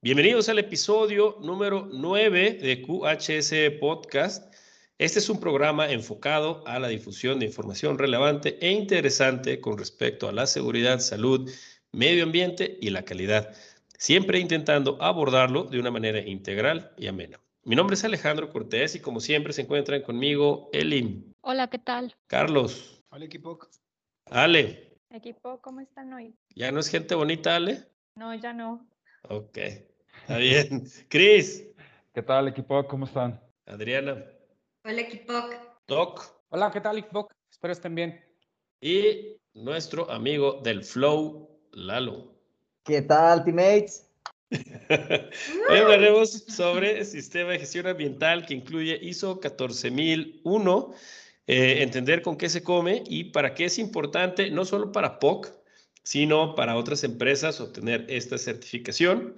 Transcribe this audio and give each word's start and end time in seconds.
Bienvenidos 0.00 0.48
al 0.48 0.60
episodio 0.60 1.38
número 1.40 1.88
9 1.92 2.60
de 2.62 2.82
QHS 2.82 3.80
Podcast. 3.80 4.54
Este 4.96 5.18
es 5.18 5.28
un 5.28 5.40
programa 5.40 5.90
enfocado 5.90 6.62
a 6.68 6.78
la 6.78 6.86
difusión 6.86 7.40
de 7.40 7.46
información 7.46 7.98
relevante 7.98 8.64
e 8.64 8.70
interesante 8.70 9.60
con 9.60 9.76
respecto 9.76 10.28
a 10.28 10.32
la 10.32 10.46
seguridad, 10.46 11.00
salud, 11.00 11.50
medio 11.90 12.22
ambiente 12.22 12.78
y 12.80 12.90
la 12.90 13.04
calidad, 13.04 13.52
siempre 13.98 14.38
intentando 14.38 15.02
abordarlo 15.02 15.64
de 15.64 15.80
una 15.80 15.90
manera 15.90 16.20
integral 16.20 16.92
y 16.96 17.08
amena. 17.08 17.40
Mi 17.64 17.74
nombre 17.74 17.94
es 17.94 18.04
Alejandro 18.04 18.50
Cortés 18.50 18.94
y 18.94 19.00
como 19.00 19.18
siempre 19.18 19.52
se 19.52 19.62
encuentran 19.62 20.02
conmigo 20.02 20.70
Elim. 20.72 21.34
Hola, 21.40 21.68
¿qué 21.70 21.80
tal? 21.80 22.14
Carlos. 22.28 23.02
Hola 23.10 23.24
equipo. 23.24 23.58
Ale. 24.26 24.96
Equipo, 25.10 25.60
¿cómo 25.60 25.80
están 25.80 26.12
hoy? 26.12 26.36
¿Ya 26.54 26.70
no 26.70 26.78
es 26.78 26.86
gente 26.86 27.16
bonita, 27.16 27.56
Ale? 27.56 27.82
No, 28.14 28.32
ya 28.36 28.52
no. 28.52 28.86
Ok, 29.24 29.58
está 29.58 30.38
bien. 30.38 30.84
Cris. 31.08 31.66
¿Qué 32.14 32.22
tal 32.22 32.48
equipo? 32.48 32.86
¿Cómo 32.86 33.04
están? 33.04 33.40
Adriana. 33.66 34.24
Hola 34.84 35.00
equipo. 35.00 35.32
Doc. 35.86 36.22
Hola, 36.50 36.70
¿qué 36.70 36.80
tal 36.80 36.98
equipo? 36.98 37.28
Espero 37.50 37.72
estén 37.72 37.94
bien. 37.94 38.24
Y 38.80 39.36
nuestro 39.54 40.10
amigo 40.10 40.60
del 40.62 40.84
Flow, 40.84 41.60
Lalo. 41.72 42.34
¿Qué 42.84 43.02
tal, 43.02 43.44
teammates? 43.44 44.08
Hoy 44.50 45.78
hablaremos 45.78 46.30
sobre 46.30 47.00
el 47.00 47.04
sistema 47.04 47.52
de 47.52 47.58
gestión 47.58 47.86
ambiental 47.86 48.46
que 48.46 48.54
incluye 48.54 48.98
ISO 49.02 49.40
14001, 49.40 50.94
eh, 51.46 51.82
entender 51.82 52.22
con 52.22 52.36
qué 52.38 52.48
se 52.48 52.62
come 52.62 53.02
y 53.06 53.24
para 53.24 53.52
qué 53.52 53.66
es 53.66 53.78
importante, 53.78 54.50
no 54.50 54.64
solo 54.64 54.90
para 54.90 55.18
POC, 55.18 55.57
sino 56.02 56.54
para 56.54 56.76
otras 56.76 57.04
empresas 57.04 57.60
obtener 57.60 58.06
esta 58.08 58.38
certificación. 58.38 59.36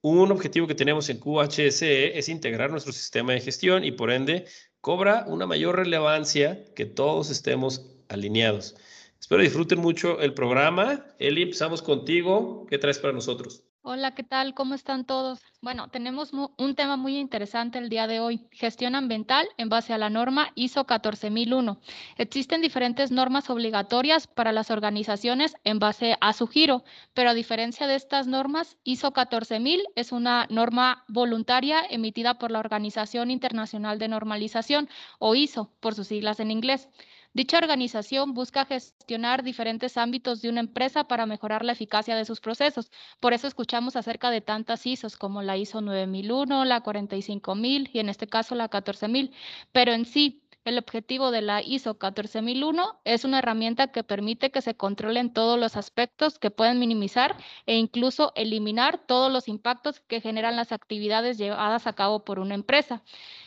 Un 0.00 0.32
objetivo 0.32 0.66
que 0.66 0.74
tenemos 0.74 1.08
en 1.08 1.18
QHSE 1.18 2.18
es 2.18 2.28
integrar 2.28 2.70
nuestro 2.70 2.92
sistema 2.92 3.32
de 3.32 3.40
gestión 3.40 3.84
y 3.84 3.92
por 3.92 4.10
ende 4.10 4.46
cobra 4.80 5.24
una 5.28 5.46
mayor 5.46 5.76
relevancia 5.76 6.64
que 6.74 6.86
todos 6.86 7.30
estemos 7.30 7.86
alineados. 8.08 8.74
Espero 9.20 9.42
disfruten 9.42 9.78
mucho 9.78 10.20
el 10.20 10.34
programa. 10.34 11.06
Eli, 11.18 11.42
empezamos 11.42 11.82
contigo. 11.82 12.66
¿Qué 12.68 12.78
traes 12.78 12.98
para 12.98 13.12
nosotros? 13.12 13.64
Hola, 13.84 14.14
¿qué 14.14 14.22
tal? 14.22 14.54
¿Cómo 14.54 14.74
están 14.74 15.04
todos? 15.04 15.40
Bueno, 15.60 15.88
tenemos 15.88 16.30
un 16.32 16.74
tema 16.76 16.96
muy 16.96 17.18
interesante 17.18 17.80
el 17.80 17.88
día 17.88 18.06
de 18.06 18.20
hoy, 18.20 18.46
gestión 18.52 18.94
ambiental 18.94 19.48
en 19.56 19.70
base 19.70 19.92
a 19.92 19.98
la 19.98 20.08
norma 20.08 20.52
ISO 20.54 20.84
14001. 20.84 21.80
Existen 22.16 22.62
diferentes 22.62 23.10
normas 23.10 23.50
obligatorias 23.50 24.28
para 24.28 24.52
las 24.52 24.70
organizaciones 24.70 25.56
en 25.64 25.80
base 25.80 26.16
a 26.20 26.32
su 26.32 26.46
giro, 26.46 26.84
pero 27.12 27.30
a 27.30 27.34
diferencia 27.34 27.88
de 27.88 27.96
estas 27.96 28.28
normas, 28.28 28.76
ISO 28.84 29.10
14000 29.10 29.82
es 29.96 30.12
una 30.12 30.46
norma 30.48 31.02
voluntaria 31.08 31.82
emitida 31.90 32.34
por 32.34 32.52
la 32.52 32.60
Organización 32.60 33.32
Internacional 33.32 33.98
de 33.98 34.06
Normalización 34.06 34.88
o 35.18 35.34
ISO, 35.34 35.72
por 35.80 35.96
sus 35.96 36.06
siglas 36.06 36.38
en 36.38 36.52
inglés. 36.52 36.88
Dicha 37.34 37.56
organización 37.56 38.34
busca 38.34 38.66
gestionar 38.66 39.42
diferentes 39.42 39.96
ámbitos 39.96 40.42
de 40.42 40.50
una 40.50 40.60
empresa 40.60 41.04
para 41.04 41.24
mejorar 41.24 41.64
la 41.64 41.72
eficacia 41.72 42.14
de 42.14 42.26
sus 42.26 42.40
procesos. 42.40 42.90
Por 43.20 43.32
eso 43.32 43.46
escuchamos 43.46 43.96
acerca 43.96 44.30
de 44.30 44.42
tantas 44.42 44.84
ISOs 44.86 45.16
como 45.16 45.40
la 45.40 45.56
ISO 45.56 45.80
9001, 45.80 46.66
la 46.66 46.82
45000 46.82 47.88
y 47.92 47.98
en 48.00 48.10
este 48.10 48.26
caso 48.26 48.54
la 48.54 48.68
14000. 48.68 49.32
Pero 49.72 49.92
en 49.92 50.04
sí, 50.04 50.42
el 50.64 50.76
objetivo 50.78 51.30
de 51.30 51.40
la 51.40 51.62
ISO 51.62 51.98
14001 51.98 53.00
es 53.04 53.24
una 53.24 53.38
herramienta 53.38 53.88
que 53.88 54.04
permite 54.04 54.50
que 54.50 54.60
se 54.60 54.76
controlen 54.76 55.32
todos 55.32 55.58
los 55.58 55.76
aspectos 55.76 56.38
que 56.38 56.50
pueden 56.50 56.78
minimizar 56.78 57.36
e 57.64 57.76
incluso 57.76 58.32
eliminar 58.36 58.98
todos 58.98 59.32
los 59.32 59.48
impactos 59.48 60.00
que 60.00 60.20
generan 60.20 60.54
las 60.54 60.70
actividades 60.70 61.38
llevadas 61.38 61.86
a 61.86 61.94
cabo 61.94 62.24
por 62.24 62.38
una 62.38 62.54
empresa. 62.54 63.02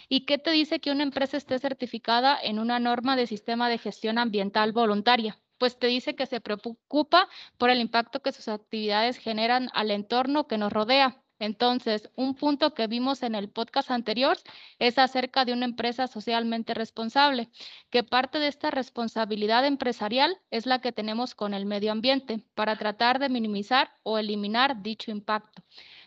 ¿Y 0.10 0.26
qué 0.26 0.38
te 0.38 0.52
dice 0.52 0.80
que 0.80 0.92
una 0.92 1.04
empresa 1.04 1.38
esté 1.38 1.60
certificada 1.60 2.38
en 2.42 2.60
una 2.60 2.80
norma 2.80 3.16
de 3.16 3.28
sistema 3.28 3.70
de 3.70 3.78
gestión 3.78 4.18
ambiental 4.18 4.72
voluntaria? 4.72 5.40
Pues 5.58 5.80
te 5.80 5.88
dice 5.88 6.16
que 6.16 6.26
se 6.26 6.42
preocupa 6.42 7.28
por 7.58 7.70
el 7.70 7.80
impacto 7.80 8.22
que 8.22 8.32
sus 8.32 8.48
actividades 8.48 9.18
generan 9.18 9.70
al 9.74 9.92
entorno 9.92 10.48
que 10.48 10.58
nos 10.58 10.72
rodea. 10.74 11.22
Entonces, 11.40 12.10
un 12.16 12.36
punto 12.36 12.74
que 12.74 12.88
vimos 12.88 13.22
en 13.22 13.36
el 13.36 13.50
podcast 13.50 13.92
anterior 13.92 14.38
es 14.80 14.98
acerca 14.98 15.44
de 15.44 15.52
una 15.52 15.66
empresa 15.66 16.08
socialmente 16.08 16.74
responsable, 16.74 17.50
que 17.90 18.04
parte 18.04 18.40
de 18.40 18.48
esta 18.48 18.72
responsabilidad 18.72 19.66
empresarial 19.66 20.38
es 20.50 20.66
la 20.66 20.80
que 20.80 20.94
tenemos 20.94 21.36
con 21.36 21.54
el 21.54 21.66
medio 21.66 21.92
ambiente 21.92 22.46
para 22.54 22.78
tratar 22.78 23.20
de 23.20 23.30
minimizar 23.30 23.92
o 24.04 24.18
eliminar 24.18 24.82
dicho 24.82 25.12
impacto. 25.12 25.62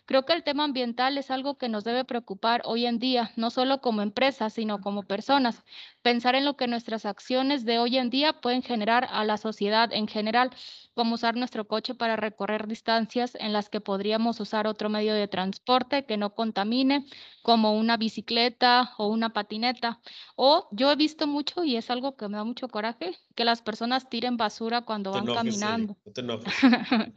Creo 0.09 0.25
que 0.25 0.33
el 0.33 0.41
tema 0.41 0.63
ambiental 0.63 1.19
es 1.19 1.29
algo 1.29 1.59
que 1.59 1.69
nos 1.69 1.83
debe 1.83 2.03
preocupar 2.03 2.63
hoy 2.65 2.87
en 2.87 2.97
día, 2.97 3.31
no 3.35 3.51
solo 3.51 3.79
como 3.79 4.01
empresas, 4.01 4.53
sino 4.53 4.81
como 4.81 5.03
personas. 5.03 5.63
Pensar 6.01 6.33
en 6.33 6.45
lo 6.45 6.57
que 6.57 6.65
nuestras 6.65 7.05
acciones 7.05 7.63
de 7.63 7.77
hoy 7.77 7.95
en 7.99 8.09
día 8.09 8.33
pueden 8.33 8.63
generar 8.63 9.07
a 9.11 9.23
la 9.23 9.37
sociedad 9.37 9.93
en 9.93 10.07
general, 10.07 10.49
como 10.95 11.13
usar 11.13 11.35
nuestro 11.35 11.67
coche 11.67 11.93
para 11.93 12.15
recorrer 12.15 12.65
distancias 12.65 13.35
en 13.35 13.53
las 13.53 13.69
que 13.69 13.81
podríamos 13.81 14.39
usar 14.39 14.65
otro 14.65 14.89
medio 14.89 15.13
de 15.13 15.27
transporte 15.27 16.07
que 16.07 16.17
no 16.17 16.33
contamine, 16.33 17.05
como 17.43 17.77
una 17.77 17.95
bicicleta 17.95 18.93
o 18.97 19.09
una 19.09 19.29
patineta. 19.29 19.99
O 20.35 20.69
yo 20.71 20.91
he 20.91 20.95
visto 20.95 21.27
mucho, 21.27 21.63
y 21.63 21.75
es 21.75 21.91
algo 21.91 22.15
que 22.15 22.27
me 22.29 22.37
da 22.37 22.43
mucho 22.43 22.67
coraje, 22.67 23.15
que 23.35 23.45
las 23.45 23.61
personas 23.61 24.09
tiren 24.09 24.37
basura 24.37 24.81
cuando 24.81 25.11
van 25.11 25.27
caminando. 25.27 25.95
no. 26.23 26.39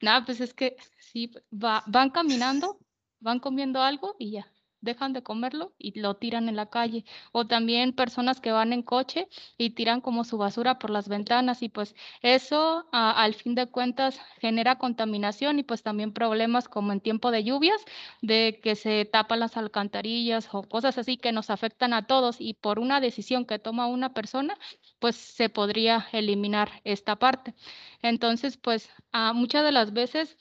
Nada, 0.00 0.24
pues 0.24 0.40
es 0.40 0.54
que 0.54 0.76
sí, 0.98 1.30
va, 1.52 1.82
van 1.86 2.10
caminando, 2.10 2.78
van 3.20 3.40
comiendo 3.40 3.82
algo 3.82 4.16
y 4.18 4.32
ya, 4.32 4.52
dejan 4.86 5.12
de 5.12 5.22
comerlo 5.22 5.74
y 5.78 6.00
lo 6.00 6.14
tiran 6.14 6.48
en 6.48 6.56
la 6.56 6.70
calle. 6.70 7.04
O 7.32 7.46
también 7.46 7.92
personas 7.92 8.40
que 8.40 8.52
van 8.52 8.72
en 8.72 8.82
coche 8.82 9.28
y 9.58 9.70
tiran 9.70 10.00
como 10.00 10.24
su 10.24 10.38
basura 10.38 10.78
por 10.78 10.88
las 10.88 11.08
ventanas 11.08 11.62
y 11.62 11.68
pues 11.68 11.94
eso 12.22 12.86
al 12.92 13.34
fin 13.34 13.54
de 13.54 13.66
cuentas 13.66 14.18
genera 14.40 14.78
contaminación 14.78 15.58
y 15.58 15.62
pues 15.62 15.82
también 15.82 16.12
problemas 16.14 16.68
como 16.68 16.92
en 16.92 17.00
tiempo 17.00 17.30
de 17.30 17.44
lluvias, 17.44 17.84
de 18.22 18.60
que 18.62 18.74
se 18.76 19.04
tapan 19.04 19.40
las 19.40 19.58
alcantarillas 19.58 20.48
o 20.52 20.62
cosas 20.62 20.96
así 20.96 21.18
que 21.18 21.32
nos 21.32 21.50
afectan 21.50 21.92
a 21.92 22.06
todos 22.06 22.36
y 22.40 22.54
por 22.54 22.78
una 22.78 23.00
decisión 23.00 23.44
que 23.44 23.58
toma 23.58 23.86
una 23.88 24.14
persona, 24.14 24.56
pues 24.98 25.16
se 25.16 25.48
podría 25.48 26.06
eliminar 26.12 26.80
esta 26.84 27.16
parte. 27.16 27.54
Entonces, 28.02 28.56
pues 28.56 28.88
a 29.12 29.32
muchas 29.32 29.64
de 29.64 29.72
las 29.72 29.92
veces 29.92 30.36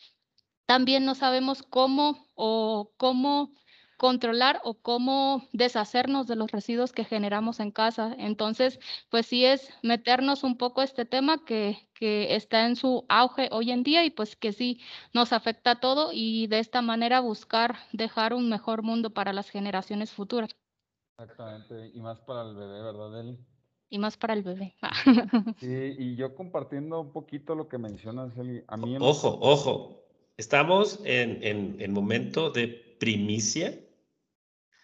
también 0.66 1.06
no 1.06 1.16
sabemos 1.16 1.64
cómo 1.64 2.28
o 2.36 2.92
cómo 2.98 3.52
controlar 3.98 4.62
o 4.64 4.76
cómo 4.76 5.48
deshacernos 5.54 6.28
de 6.28 6.36
los 6.36 6.52
residuos 6.52 6.92
que 6.92 7.06
generamos 7.06 7.60
en 7.60 7.72
casa. 7.72 8.16
Entonces, 8.18 8.80
pues 9.10 9.26
sí 9.26 9.46
es 9.46 9.70
meternos 9.84 10.44
un 10.44 10.58
poco 10.58 10.82
a 10.82 10.84
este 10.84 11.06
tema 11.06 11.44
que, 11.46 11.88
que 11.94 12.36
está 12.36 12.66
en 12.66 12.76
su 12.76 13.06
auge 13.10 13.50
hoy 13.52 13.72
en 13.72 13.84
día 13.84 14.06
y 14.06 14.10
pues 14.10 14.36
que 14.36 14.54
sí 14.54 14.82
nos 15.14 15.34
afecta 15.34 15.72
a 15.72 15.80
todo 15.80 16.12
y 16.14 16.48
de 16.48 16.60
esta 16.60 16.82
manera 16.82 17.20
buscar 17.20 17.76
dejar 17.94 18.34
un 18.34 18.50
mejor 18.50 18.84
mundo 18.84 19.12
para 19.12 19.34
las 19.34 19.50
generaciones 19.50 20.12
futuras. 20.12 20.50
Exactamente, 21.18 21.92
y 21.94 22.02
más 22.02 22.20
para 22.20 22.42
el 22.42 22.56
bebé, 22.56 22.82
¿verdad, 22.82 23.22
Eli? 23.22 23.40
Y 23.90 24.00
más 24.00 24.18
para 24.18 24.34
el 24.34 24.44
bebé. 24.44 24.76
sí, 25.60 25.96
y 25.98 26.16
yo 26.18 26.36
compartiendo 26.36 27.00
un 27.00 27.14
poquito 27.14 27.56
lo 27.56 27.70
que 27.70 27.78
mencionas, 27.78 28.38
Eli, 28.38 28.64
a 28.68 28.76
mí... 28.76 28.98
Ojo, 29.00 29.38
ojo, 29.42 30.04
estamos 30.36 31.00
en, 31.06 31.42
en, 31.42 31.78
en 31.80 31.94
momento 31.94 32.50
de 32.50 32.68
primicia 33.00 33.80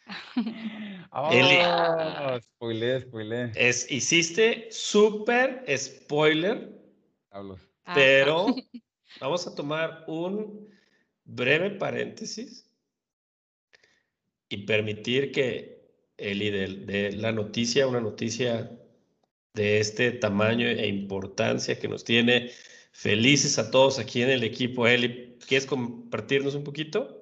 oh, 1.11 2.39
spoilé, 2.41 3.01
spoilé. 3.01 3.51
Es, 3.55 3.91
hiciste 3.91 4.67
súper 4.71 5.63
spoiler. 5.77 6.69
Hablo. 7.29 7.57
Pero 7.93 8.47
vamos 9.21 9.47
a 9.47 9.55
tomar 9.55 10.03
un 10.07 10.69
breve 11.23 11.71
paréntesis 11.71 12.69
y 14.49 14.65
permitir 14.65 15.31
que 15.31 15.81
Eli 16.17 16.51
de, 16.51 16.67
de 16.67 17.11
la 17.13 17.31
noticia, 17.31 17.87
una 17.87 17.99
noticia 17.99 18.71
de 19.53 19.79
este 19.79 20.11
tamaño 20.11 20.67
e 20.67 20.87
importancia 20.87 21.79
que 21.79 21.87
nos 21.87 22.03
tiene 22.03 22.51
felices 22.91 23.57
a 23.57 23.71
todos 23.71 23.99
aquí 23.99 24.21
en 24.21 24.29
el 24.29 24.43
equipo. 24.43 24.87
Eli, 24.87 25.37
¿quieres 25.47 25.65
compartirnos 25.65 26.55
un 26.55 26.63
poquito? 26.63 27.20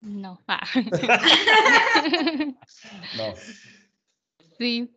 No. 0.00 0.40
Ah. 0.46 0.66
no. 3.16 3.34
Sí. 4.58 4.94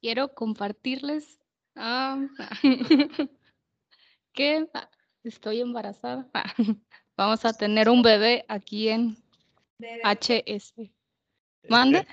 Quiero 0.00 0.34
compartirles 0.34 1.40
que 4.32 4.66
estoy 5.24 5.60
embarazada. 5.60 6.28
Vamos 7.16 7.44
a 7.44 7.52
tener 7.52 7.88
un 7.88 8.02
bebé 8.02 8.44
aquí 8.48 8.88
en 8.88 9.16
HS. 9.80 10.74
¿Mande? 11.68 12.06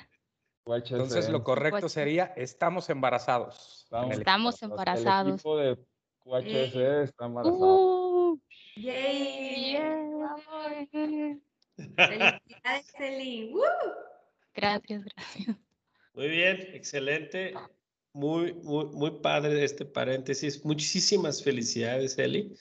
Entonces 0.66 1.30
lo 1.30 1.44
correcto 1.44 1.90
sería 1.90 2.34
estamos 2.36 2.90
embarazados. 2.90 3.88
Estamos 4.12 4.62
embarazados. 4.62 5.28
El 5.28 5.34
equipo 5.34 5.58
de 5.58 5.78
UHS 6.24 6.76
está 7.10 7.26
embarazado. 7.26 7.58
Uh, 7.58 8.01
Felicidades, 11.96 12.94
Eli. 13.00 13.52
Gracias, 14.54 15.04
gracias. 15.06 15.58
Muy 16.14 16.28
bien, 16.28 16.60
excelente. 16.74 17.54
Muy, 18.14 18.54
muy, 18.54 18.86
muy 18.86 19.12
padre 19.22 19.64
este 19.64 19.86
paréntesis. 19.86 20.64
Muchísimas 20.66 21.44
felicidades, 21.44 22.18
Eli. 22.18 22.54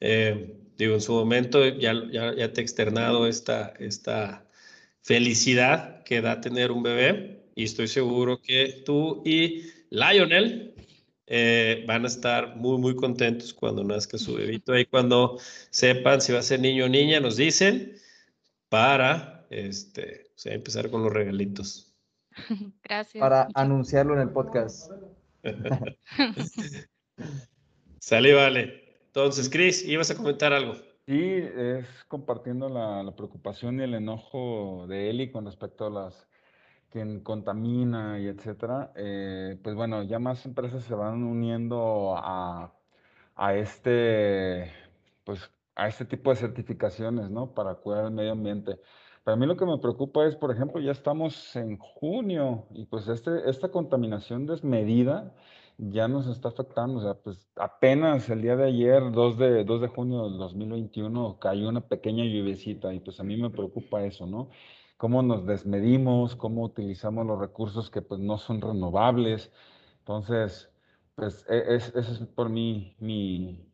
Eh, 0.00 0.56
digo, 0.76 0.94
en 0.94 1.00
su 1.00 1.12
momento 1.12 1.64
ya, 1.66 1.94
ya, 2.10 2.34
ya 2.34 2.52
te 2.52 2.60
he 2.60 2.64
externado 2.64 3.26
esta, 3.26 3.74
esta 3.78 4.46
felicidad 5.02 6.02
que 6.04 6.20
da 6.20 6.40
tener 6.40 6.70
un 6.70 6.82
bebé 6.82 7.50
y 7.54 7.64
estoy 7.64 7.88
seguro 7.88 8.40
que 8.42 8.82
tú 8.84 9.22
y 9.24 9.70
Lionel 9.90 10.74
eh, 11.26 11.84
van 11.88 12.04
a 12.04 12.08
estar 12.08 12.56
muy, 12.56 12.78
muy 12.78 12.94
contentos 12.94 13.52
cuando 13.52 13.82
nazca 13.82 14.16
su 14.16 14.34
bebito 14.34 14.78
y 14.78 14.86
cuando 14.86 15.38
sepan 15.70 16.20
si 16.20 16.32
va 16.32 16.38
a 16.38 16.42
ser 16.42 16.60
niño 16.60 16.84
o 16.84 16.88
niña, 16.88 17.18
nos 17.18 17.36
dicen 17.36 17.96
para 18.68 19.46
este, 19.50 20.30
empezar 20.44 20.90
con 20.90 21.02
los 21.02 21.12
regalitos. 21.12 21.94
Gracias. 22.84 23.20
Para 23.20 23.48
anunciarlo 23.54 24.14
en 24.14 24.20
el 24.20 24.30
podcast. 24.30 24.92
Sale, 27.98 28.34
vale. 28.34 28.98
Entonces, 29.06 29.48
Chris, 29.48 29.84
ibas 29.84 30.10
a 30.10 30.16
comentar 30.16 30.52
algo. 30.52 30.74
Sí, 31.06 31.22
es 31.22 31.86
compartiendo 32.08 32.68
la, 32.68 33.02
la, 33.02 33.14
preocupación 33.14 33.80
y 33.80 33.84
el 33.84 33.94
enojo 33.94 34.86
de 34.88 35.10
Eli 35.10 35.30
con 35.30 35.46
respecto 35.46 35.86
a 35.86 35.90
las 35.90 36.28
quien 36.96 37.20
contamina 37.20 38.18
y 38.18 38.26
etcétera. 38.26 38.92
Eh, 38.96 39.58
pues 39.62 39.76
bueno, 39.76 40.02
ya 40.02 40.18
más 40.18 40.46
empresas 40.46 40.82
se 40.84 40.94
van 40.94 41.24
uniendo 41.24 42.16
a, 42.16 42.72
a, 43.34 43.54
este, 43.54 44.72
pues, 45.24 45.50
a 45.74 45.88
este 45.88 46.06
tipo 46.06 46.30
de 46.30 46.36
certificaciones, 46.36 47.28
¿no? 47.30 47.52
Para 47.54 47.74
cuidar 47.74 48.06
el 48.06 48.12
medio 48.12 48.32
ambiente. 48.32 48.80
Para 49.24 49.36
mí 49.36 49.44
lo 49.46 49.58
que 49.58 49.66
me 49.66 49.76
preocupa 49.78 50.24
es, 50.26 50.36
por 50.36 50.50
ejemplo, 50.50 50.80
ya 50.80 50.92
estamos 50.92 51.54
en 51.56 51.76
junio 51.78 52.66
y 52.70 52.86
pues 52.86 53.08
este, 53.08 53.50
esta 53.50 53.70
contaminación 53.70 54.46
desmedida 54.46 55.34
ya 55.78 56.08
nos 56.08 56.26
está 56.28 56.48
afectando. 56.48 57.00
O 57.00 57.02
sea, 57.02 57.14
pues 57.14 57.46
apenas 57.56 58.30
el 58.30 58.40
día 58.40 58.56
de 58.56 58.64
ayer, 58.68 59.12
2 59.12 59.36
de, 59.38 59.64
2 59.64 59.80
de 59.82 59.88
junio 59.88 60.30
del 60.30 60.38
2021, 60.38 61.38
cayó 61.40 61.68
una 61.68 61.82
pequeña 61.88 62.24
lluviecita 62.24 62.94
y 62.94 63.00
pues 63.00 63.20
a 63.20 63.24
mí 63.24 63.36
me 63.36 63.50
preocupa 63.50 64.02
eso, 64.04 64.26
¿no? 64.26 64.48
Cómo 64.96 65.22
nos 65.22 65.46
desmedimos, 65.46 66.36
cómo 66.36 66.62
utilizamos 66.62 67.26
los 67.26 67.38
recursos 67.38 67.90
que 67.90 68.02
pues 68.02 68.20
no 68.20 68.38
son 68.38 68.60
renovables. 68.60 69.50
Entonces, 69.98 70.70
pues 71.14 71.44
e, 71.48 71.76
es, 71.76 71.88
esa 71.94 72.12
es 72.12 72.18
por 72.34 72.48
mí 72.48 72.96
mi, 72.98 73.68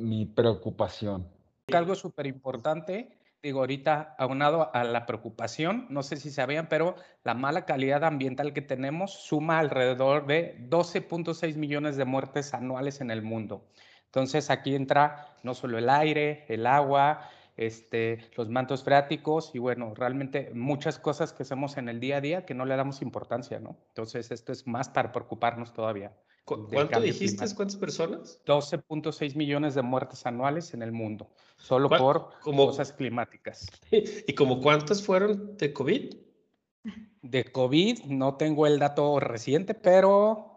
mi 0.00 0.26
preocupación. 0.26 1.26
Algo 1.72 1.94
súper 1.94 2.26
importante 2.26 3.20
digo, 3.42 3.60
ahorita 3.60 4.14
aunado 4.18 4.70
a 4.74 4.84
la 4.84 5.06
preocupación, 5.06 5.86
no 5.88 6.02
sé 6.02 6.16
si 6.16 6.30
sabían, 6.30 6.68
pero 6.68 6.96
la 7.24 7.34
mala 7.34 7.64
calidad 7.64 8.04
ambiental 8.04 8.52
que 8.52 8.60
tenemos 8.60 9.12
suma 9.12 9.58
alrededor 9.58 10.26
de 10.26 10.58
12.6 10.68 11.56
millones 11.56 11.96
de 11.96 12.04
muertes 12.04 12.52
anuales 12.52 13.00
en 13.00 13.10
el 13.10 13.22
mundo. 13.22 13.64
Entonces 14.06 14.50
aquí 14.50 14.74
entra 14.74 15.28
no 15.42 15.54
solo 15.54 15.78
el 15.78 15.88
aire, 15.88 16.44
el 16.48 16.66
agua, 16.66 17.30
este, 17.60 18.18
los 18.36 18.48
mantos 18.48 18.82
freáticos 18.82 19.54
y 19.54 19.58
bueno, 19.58 19.92
realmente 19.94 20.50
muchas 20.54 20.98
cosas 20.98 21.34
que 21.34 21.42
hacemos 21.42 21.76
en 21.76 21.90
el 21.90 22.00
día 22.00 22.16
a 22.16 22.20
día 22.22 22.46
que 22.46 22.54
no 22.54 22.64
le 22.64 22.74
damos 22.74 23.02
importancia, 23.02 23.60
¿no? 23.60 23.76
Entonces 23.88 24.30
esto 24.30 24.50
es 24.50 24.66
más 24.66 24.88
para 24.88 25.12
preocuparnos 25.12 25.74
todavía. 25.74 26.16
¿Cuánto 26.46 27.00
dijiste? 27.02 27.44
¿Cuántas 27.54 27.76
personas? 27.76 28.40
12.6 28.46 29.36
millones 29.36 29.74
de 29.74 29.82
muertes 29.82 30.24
anuales 30.24 30.72
en 30.72 30.80
el 30.80 30.90
mundo, 30.90 31.28
solo 31.58 31.90
por 31.90 32.30
cosas 32.40 32.94
climáticas. 32.94 33.70
¿Y 33.90 34.32
como 34.32 34.62
cuántas 34.62 35.02
fueron 35.02 35.58
de 35.58 35.74
COVID? 35.74 36.14
De 37.20 37.44
COVID 37.44 38.04
no 38.06 38.36
tengo 38.36 38.66
el 38.66 38.78
dato 38.78 39.20
reciente, 39.20 39.74
pero 39.74 40.49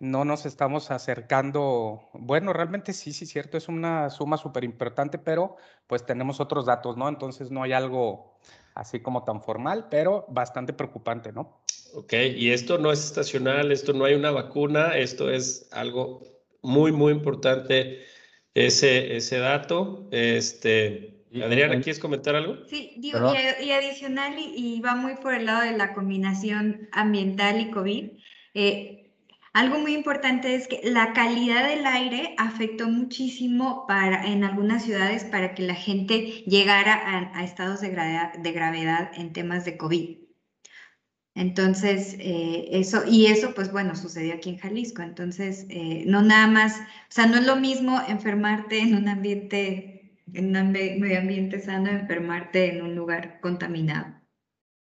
no 0.00 0.24
nos 0.24 0.46
estamos 0.46 0.90
acercando. 0.90 2.08
Bueno, 2.14 2.52
realmente 2.52 2.92
sí, 2.92 3.12
sí, 3.12 3.26
cierto, 3.26 3.58
es 3.58 3.68
una 3.68 4.10
suma 4.10 4.38
súper 4.38 4.64
importante, 4.64 5.18
pero 5.18 5.56
pues 5.86 6.04
tenemos 6.04 6.40
otros 6.40 6.66
datos, 6.66 6.96
¿no? 6.96 7.08
Entonces 7.08 7.50
no 7.50 7.62
hay 7.62 7.72
algo 7.72 8.34
así 8.74 9.00
como 9.00 9.24
tan 9.24 9.42
formal, 9.42 9.88
pero 9.90 10.24
bastante 10.28 10.72
preocupante, 10.72 11.32
¿no? 11.32 11.62
Ok, 11.94 12.14
y 12.36 12.50
esto 12.50 12.78
no 12.78 12.92
es 12.92 13.04
estacional, 13.04 13.72
esto 13.72 13.92
no 13.92 14.04
hay 14.04 14.14
una 14.14 14.30
vacuna, 14.30 14.96
esto 14.96 15.30
es 15.30 15.68
algo 15.72 16.22
muy, 16.62 16.92
muy 16.92 17.12
importante, 17.12 18.04
ese, 18.54 19.16
ese 19.16 19.38
dato. 19.38 20.08
Este, 20.12 21.24
Adriana, 21.44 21.74
¿quieres 21.74 21.98
comentar 21.98 22.36
algo? 22.36 22.56
Sí, 22.68 22.94
digo, 22.96 23.34
y, 23.60 23.70
adicional, 23.70 24.34
y, 24.38 24.80
va 24.80 24.94
muy 24.94 25.16
por 25.16 25.34
el 25.34 25.44
lado 25.44 25.62
de 25.62 25.76
la 25.76 25.92
combinación 25.92 26.88
ambiental 26.92 27.60
y 27.60 27.70
COVID. 27.70 28.10
Eh, 28.54 28.99
algo 29.52 29.78
muy 29.78 29.94
importante 29.94 30.54
es 30.54 30.68
que 30.68 30.80
la 30.84 31.12
calidad 31.12 31.68
del 31.68 31.84
aire 31.86 32.34
afectó 32.38 32.88
muchísimo 32.88 33.84
para, 33.86 34.26
en 34.26 34.44
algunas 34.44 34.84
ciudades 34.84 35.24
para 35.24 35.54
que 35.54 35.62
la 35.62 35.74
gente 35.74 36.44
llegara 36.46 37.32
a, 37.34 37.44
estados 37.44 37.80
de 37.80 37.90
de 37.90 38.52
gravedad 38.52 39.10
en 39.14 39.32
temas 39.32 39.64
de 39.64 39.76
COVID. 39.76 40.20
Entonces, 41.34 42.16
eh, 42.18 42.68
eso, 42.72 43.02
y 43.06 43.26
eso, 43.26 43.54
pues 43.54 43.70
bueno, 43.70 43.94
sucedió 43.94 44.34
aquí 44.34 44.50
en 44.50 44.58
Jalisco. 44.58 45.02
Entonces, 45.02 45.66
eh, 45.70 46.04
no 46.06 46.22
nada 46.22 46.46
más, 46.48 46.80
o 46.80 46.84
sea, 47.08 47.26
no 47.26 47.36
es 47.36 47.46
lo 47.46 47.56
mismo 47.56 48.00
enfermarte 48.08 48.80
en 48.80 48.96
un 48.96 49.08
ambiente, 49.08 50.18
en 50.32 50.56
un 50.56 50.72
medio 50.72 51.18
ambiente 51.18 51.60
sano, 51.60 51.88
enfermarte 51.88 52.76
en 52.76 52.82
un 52.82 52.94
lugar 52.94 53.40
contaminado. 53.40 54.14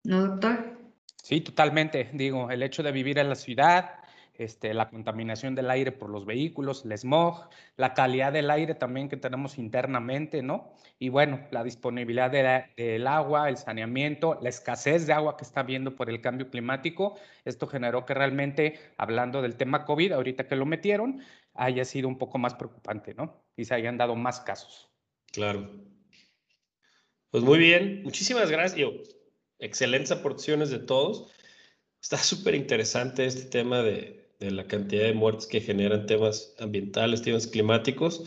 ¿No, 0.04 0.22
doctor? 0.22 0.78
Sí, 1.22 1.40
totalmente. 1.40 2.10
Digo, 2.12 2.50
el 2.50 2.62
hecho 2.62 2.82
de 2.82 2.92
vivir 2.92 3.18
en 3.18 3.28
la 3.28 3.36
ciudad, 3.36 4.03
este, 4.36 4.74
la 4.74 4.90
contaminación 4.90 5.54
del 5.54 5.70
aire 5.70 5.92
por 5.92 6.10
los 6.10 6.26
vehículos, 6.26 6.84
el 6.84 6.98
smog, 6.98 7.48
la 7.76 7.94
calidad 7.94 8.32
del 8.32 8.50
aire 8.50 8.74
también 8.74 9.08
que 9.08 9.16
tenemos 9.16 9.58
internamente, 9.58 10.42
¿no? 10.42 10.74
Y 10.98 11.08
bueno, 11.08 11.46
la 11.52 11.62
disponibilidad 11.62 12.30
del 12.30 13.06
agua, 13.06 13.48
el 13.48 13.56
saneamiento, 13.56 14.38
la 14.42 14.48
escasez 14.48 15.06
de 15.06 15.12
agua 15.12 15.36
que 15.36 15.44
está 15.44 15.60
habiendo 15.60 15.94
por 15.94 16.10
el 16.10 16.20
cambio 16.20 16.50
climático, 16.50 17.16
esto 17.44 17.68
generó 17.68 18.04
que 18.06 18.14
realmente, 18.14 18.80
hablando 18.96 19.40
del 19.40 19.56
tema 19.56 19.84
COVID, 19.84 20.12
ahorita 20.12 20.48
que 20.48 20.56
lo 20.56 20.66
metieron, 20.66 21.22
haya 21.54 21.84
sido 21.84 22.08
un 22.08 22.18
poco 22.18 22.38
más 22.38 22.54
preocupante, 22.54 23.14
¿no? 23.14 23.44
Y 23.56 23.64
se 23.64 23.74
hayan 23.74 23.96
dado 23.96 24.16
más 24.16 24.40
casos. 24.40 24.90
Claro. 25.32 25.70
Pues 27.30 27.44
muy 27.44 27.58
bien, 27.58 28.02
muchísimas 28.02 28.50
gracias. 28.50 28.90
excelentes 29.58 30.10
aportaciones 30.10 30.70
de 30.70 30.80
todos. 30.80 31.32
Está 32.00 32.18
súper 32.18 32.54
interesante 32.54 33.24
este 33.26 33.44
tema 33.44 33.82
de, 33.82 34.23
de 34.44 34.50
la 34.52 34.66
cantidad 34.66 35.04
de 35.04 35.12
muertes 35.14 35.46
que 35.46 35.60
generan 35.60 36.06
temas 36.06 36.54
ambientales, 36.58 37.22
temas 37.22 37.46
climáticos. 37.46 38.24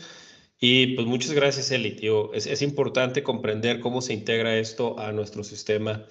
Y 0.60 0.94
pues 0.94 1.06
muchas 1.06 1.32
gracias, 1.32 1.70
Eli. 1.70 1.92
Tío. 1.92 2.32
Es, 2.34 2.46
es, 2.46 2.62
importante 2.62 3.22
comprender 3.22 3.80
cómo 3.80 4.00
se 4.00 4.12
integra 4.12 4.56
esto 4.58 4.98
a 4.98 5.12
nuestro 5.12 5.44
sistema 5.44 6.04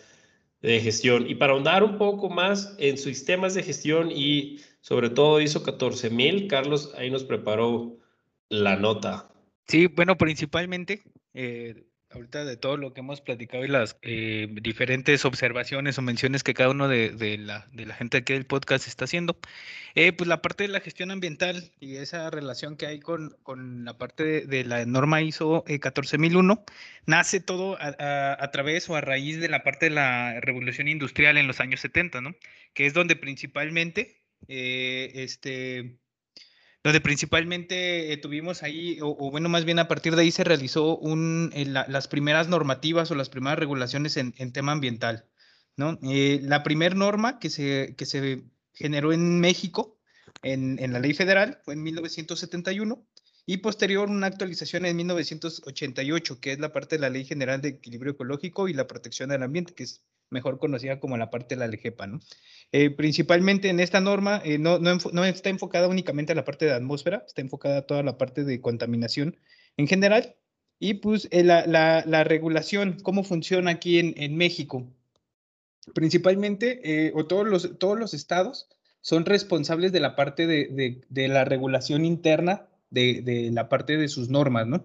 de 0.61 0.79
gestión. 0.79 1.29
Y 1.29 1.35
para 1.35 1.53
ahondar 1.53 1.83
un 1.83 1.97
poco 1.97 2.29
más 2.29 2.75
en 2.79 2.97
sus 2.97 3.17
sistemas 3.17 3.53
de 3.53 3.63
gestión 3.63 4.11
y 4.11 4.59
sobre 4.81 5.09
todo 5.09 5.41
ISO 5.41 5.63
14000, 5.63 6.47
Carlos 6.47 6.93
ahí 6.97 7.09
nos 7.09 7.23
preparó 7.23 7.97
la 8.49 8.77
nota. 8.77 9.29
Sí, 9.67 9.87
bueno, 9.87 10.17
principalmente 10.17 11.03
eh, 11.33 11.83
ahorita 12.09 12.45
de 12.45 12.57
todo 12.57 12.77
lo 12.77 12.93
que 12.93 13.01
hemos 13.01 13.21
platicado 13.21 13.65
y 13.65 13.67
las 13.67 13.97
eh, 14.01 14.47
diferentes 14.61 15.25
observaciones 15.25 15.97
o 15.97 16.01
menciones 16.01 16.43
que 16.43 16.53
cada 16.53 16.69
uno 16.69 16.87
de, 16.87 17.37
la, 17.37 17.67
de 17.73 17.85
la 17.85 17.95
gente 17.95 18.17
aquí 18.17 18.33
del 18.33 18.45
podcast 18.45 18.87
está 18.87 19.05
haciendo, 19.05 19.37
eh, 19.95 20.13
pues 20.13 20.27
la 20.27 20.41
parte 20.41 20.63
de 20.63 20.69
la 20.69 20.79
gestión 20.79 21.11
ambiental 21.11 21.71
y 21.79 21.97
esa 21.97 22.29
relación 22.29 22.77
que 22.77 22.87
hay 22.87 22.99
con, 22.99 23.35
con 23.43 23.85
la 23.85 23.97
parte 23.97 24.45
de, 24.45 24.63
la 24.63 24.85
norma 24.85 25.21
ISO 25.21 25.63
14001, 25.67 26.53
eh, 26.53 26.71
nace 27.05 27.39
todo 27.39 27.77
a, 27.79 28.43
a, 28.43 28.51
través 28.51 28.89
o 28.89 28.95
a 28.95 29.01
raíz 29.01 29.39
de 29.39 29.49
la 29.49 29.63
parte 29.63 29.87
de 29.87 29.95
la 29.95 30.39
revolución 30.41 30.87
industrial 30.87 31.37
en 31.37 31.47
los 31.47 31.59
años 31.59 31.81
70, 31.81 32.21
¿no? 32.21 32.35
Que 32.73 32.85
es 32.85 32.93
donde 32.93 33.15
principalmente 33.15 34.21
este 34.47 35.99
donde 36.87 37.01
principalmente 37.01 38.13
eh, 38.13 38.15
tuvimos 38.15 38.63
ahí, 38.63 38.99
o, 39.01 39.29
bueno, 39.29 39.49
más 39.49 39.65
bien 39.65 39.77
a 39.77 39.89
partir 39.89 40.15
de 40.15 40.21
ahí 40.21 40.31
se 40.31 40.45
realizó 40.45 40.97
un, 40.97 41.51
eh, 41.53 41.65
las 41.65 42.07
primeras 42.07 42.47
normativas 42.47 43.11
o 43.11 43.15
las 43.15 43.27
primeras 43.27 43.59
regulaciones 43.59 44.15
en, 44.15 44.31
tema 44.53 44.71
ambiental. 44.71 45.25
¿no? 45.75 45.99
Eh, 46.01 46.39
la 46.43 46.63
primera 46.63 46.95
norma 46.95 47.39
que 47.39 47.49
se, 47.49 47.93
que 47.97 48.05
se 48.05 48.45
generó 48.71 49.11
en 49.11 49.41
México, 49.41 49.99
en, 50.43 50.79
en 50.79 50.93
la 50.93 50.99
ley 50.99 51.13
federal, 51.13 51.59
fue 51.65 51.73
en 51.73 51.83
1971 51.83 53.05
y 53.45 53.57
posterior 53.57 54.09
una 54.09 54.27
actualización 54.27 54.85
en 54.85 54.95
1988, 54.95 56.39
que 56.39 56.53
es 56.53 56.59
la 56.59 56.71
parte 56.71 56.95
de 56.95 57.01
la 57.01 57.09
Ley 57.09 57.25
General 57.25 57.59
de 57.59 57.67
Equilibrio 57.67 58.13
Ecológico 58.13 58.69
y 58.69 58.73
la 58.73 58.87
Protección 58.87 59.27
del 59.27 59.43
Ambiente, 59.43 59.73
que 59.73 59.83
es 59.83 60.05
mejor 60.29 60.59
conocida 60.59 60.99
como 60.99 61.17
la 61.17 61.29
parte 61.29 61.55
de 61.55 61.59
la 61.59 61.67
LGEPA, 61.67 62.07
¿no? 62.07 62.19
Eh, 62.71 62.89
principalmente 62.89 63.69
en 63.69 63.79
esta 63.79 64.01
norma 64.01 64.41
eh, 64.43 64.57
no, 64.57 64.79
no, 64.79 65.25
está 65.25 65.49
enfocada 65.49 65.87
únicamente 65.87 66.33
a 66.33 66.35
la 66.35 66.43
parte 66.43 66.65
de 66.65 66.73
atmósfera, 66.73 67.23
está 67.25 67.41
enfocada 67.41 67.79
a 67.79 67.81
toda 67.83 68.03
la 68.03 68.17
parte 68.17 68.43
de 68.43 68.59
contaminación 68.61 69.37
en 69.77 69.87
general 69.87 70.35
Y 70.79 70.95
pues 70.95 71.27
eh, 71.31 71.43
la, 71.43 71.65
la, 71.65 72.03
la, 72.05 72.23
regulación, 72.23 72.97
¿cómo 73.03 73.23
funciona 73.23 73.71
aquí 73.71 73.99
en, 73.99 74.13
en 74.17 74.35
México? 74.35 74.87
Principalmente, 75.93 77.11
o 77.15 77.25
todos 77.27 77.47
los, 77.47 77.79
todos 77.79 77.97
los 77.97 78.13
estados 78.13 78.67
son 78.99 79.25
responsables 79.25 79.93
de 79.93 80.01
la 80.01 80.17
parte 80.17 80.45
de, 80.45 80.65
de, 80.67 81.01
de 81.07 81.27
la 81.29 81.45
regulación 81.45 82.03
interna 82.03 82.67
de, 82.89 83.21
de, 83.21 83.51
la 83.51 83.69
parte 83.69 83.95
de 83.95 84.09
sus 84.09 84.29
normas, 84.29 84.67
¿no? 84.67 84.83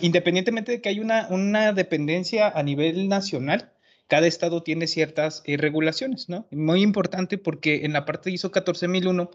Independientemente 0.00 0.72
de 0.72 0.80
que 0.80 0.88
hay 0.88 1.00
una, 1.00 1.28
una 1.28 1.74
dependencia 1.74 2.48
a 2.48 2.62
nivel 2.62 3.08
nacional, 3.08 3.73
cada 4.08 4.26
estado 4.26 4.62
tiene 4.62 4.86
ciertas 4.86 5.42
eh, 5.44 5.56
regulaciones, 5.56 6.28
¿no? 6.28 6.46
Muy 6.50 6.82
importante 6.82 7.38
porque 7.38 7.84
en 7.84 7.92
la 7.92 8.04
parte 8.04 8.30
ISO 8.30 8.50
14001 8.50 9.30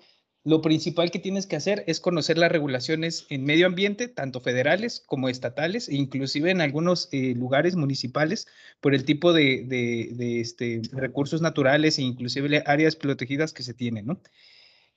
lo 0.46 0.62
principal 0.62 1.12
que 1.12 1.20
tienes 1.20 1.48
que 1.48 1.58
hacer 1.58 1.84
es 1.86 2.00
conocer 2.00 2.38
las 2.38 2.52
regulaciones 2.52 3.26
en 3.30 3.44
medio 3.44 3.68
ambiente, 3.68 4.08
tanto 4.08 4.40
federales 4.40 5.04
como 5.06 5.28
estatales, 5.28 5.90
e 5.90 5.96
inclusive 5.96 6.50
en 6.50 6.62
algunos 6.62 7.10
eh, 7.12 7.34
lugares 7.36 7.76
municipales, 7.76 8.48
por 8.80 8.96
el 8.96 9.04
tipo 9.04 9.34
de, 9.34 9.66
de, 9.66 10.10
de 10.14 10.40
este, 10.40 10.82
recursos 10.94 11.42
naturales 11.42 12.00
e 12.00 12.04
inclusive 12.04 12.64
áreas 12.66 12.96
protegidas 12.96 13.52
que 13.52 13.64
se 13.64 13.74
tienen, 13.74 14.06
¿no? 14.06 14.22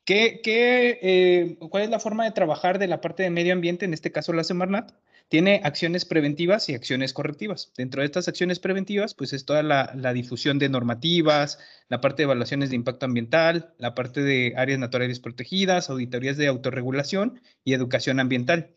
¿Qué, 0.04 0.40
qué, 0.42 0.98
eh, 1.02 1.56
¿Cuál 1.70 1.84
es 1.84 1.90
la 1.90 2.00
forma 2.00 2.24
de 2.24 2.32
trabajar 2.32 2.78
de 2.80 2.88
la 2.88 3.00
parte 3.00 3.22
de 3.22 3.30
medio 3.30 3.52
ambiente, 3.52 3.84
en 3.84 3.94
este 3.94 4.10
caso 4.10 4.32
la 4.32 4.42
Semarnat? 4.42 4.92
Tiene 5.28 5.60
acciones 5.64 6.04
preventivas 6.04 6.68
y 6.68 6.74
acciones 6.74 7.12
correctivas. 7.12 7.72
Dentro 7.76 8.02
de 8.02 8.06
estas 8.06 8.26
acciones 8.26 8.58
preventivas, 8.58 9.14
pues 9.14 9.32
es 9.32 9.44
toda 9.44 9.62
la, 9.62 9.92
la, 9.96 10.12
difusión 10.12 10.58
de 10.58 10.68
normativas, 10.68 11.58
la 11.88 12.00
parte 12.00 12.22
de 12.22 12.24
evaluaciones 12.24 12.70
de 12.70 12.76
impacto 12.76 13.06
ambiental, 13.06 13.74
la 13.78 13.94
parte 13.94 14.22
de 14.22 14.54
áreas 14.56 14.80
naturales 14.80 15.20
protegidas, 15.20 15.88
auditorías 15.88 16.36
de 16.36 16.48
autorregulación 16.48 17.40
y 17.64 17.72
educación 17.72 18.18
ambiental. 18.20 18.72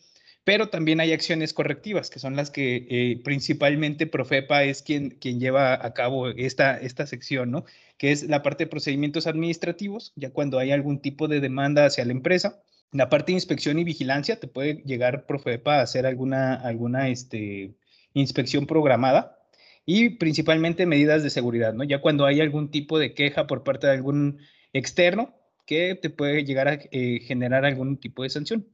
Pero 0.46 0.70
también 0.70 1.00
hay 1.02 1.12
acciones 1.12 1.54
correctivas, 1.54 2.10
que 2.12 2.20
son 2.20 2.36
las 2.36 2.52
que 2.52 2.88
eh, 2.90 3.22
principalmente 3.24 4.08
Profepa 4.08 4.64
es 4.64 4.84
quien, 4.84 5.10
quien 5.10 5.40
lleva 5.40 5.74
a 5.74 5.94
cabo 5.94 6.30
esta, 6.30 6.78
esta 6.78 7.08
sección, 7.08 7.50
¿no? 7.52 7.66
Que 7.98 8.12
es 8.12 8.24
la 8.24 8.44
parte 8.44 8.66
de 8.66 8.70
procedimientos 8.70 9.28
administrativos, 9.28 10.14
ya 10.16 10.30
cuando 10.30 10.60
hay 10.60 10.72
algún 10.72 11.02
tipo 11.02 11.28
de 11.28 11.40
demanda 11.42 11.86
hacia 11.86 12.06
la 12.06 12.12
empresa, 12.12 12.62
la 12.92 13.10
parte 13.10 13.32
de 13.32 13.38
inspección 13.38 13.80
y 13.80 13.84
vigilancia, 13.84 14.40
te 14.40 14.48
puede 14.48 14.84
llegar 14.86 15.26
Profepa 15.26 15.80
a 15.80 15.82
hacer 15.82 16.06
alguna, 16.06 16.54
alguna 16.54 17.10
este, 17.10 17.74
inspección 18.14 18.68
programada 18.68 19.40
y 19.86 20.12
principalmente 20.12 20.86
medidas 20.86 21.24
de 21.24 21.32
seguridad, 21.32 21.74
¿no? 21.74 21.84
Ya 21.84 22.02
cuando 22.02 22.26
hay 22.26 22.40
algún 22.40 22.70
tipo 22.70 23.00
de 23.00 23.16
queja 23.16 23.48
por 23.48 23.64
parte 23.64 23.88
de 23.88 23.94
algún 23.94 24.40
externo 24.74 25.34
que 25.66 25.96
te 25.96 26.12
puede 26.12 26.44
llegar 26.46 26.68
a 26.68 26.80
eh, 26.92 27.20
generar 27.22 27.66
algún 27.66 27.98
tipo 27.98 28.22
de 28.22 28.30
sanción. 28.30 28.68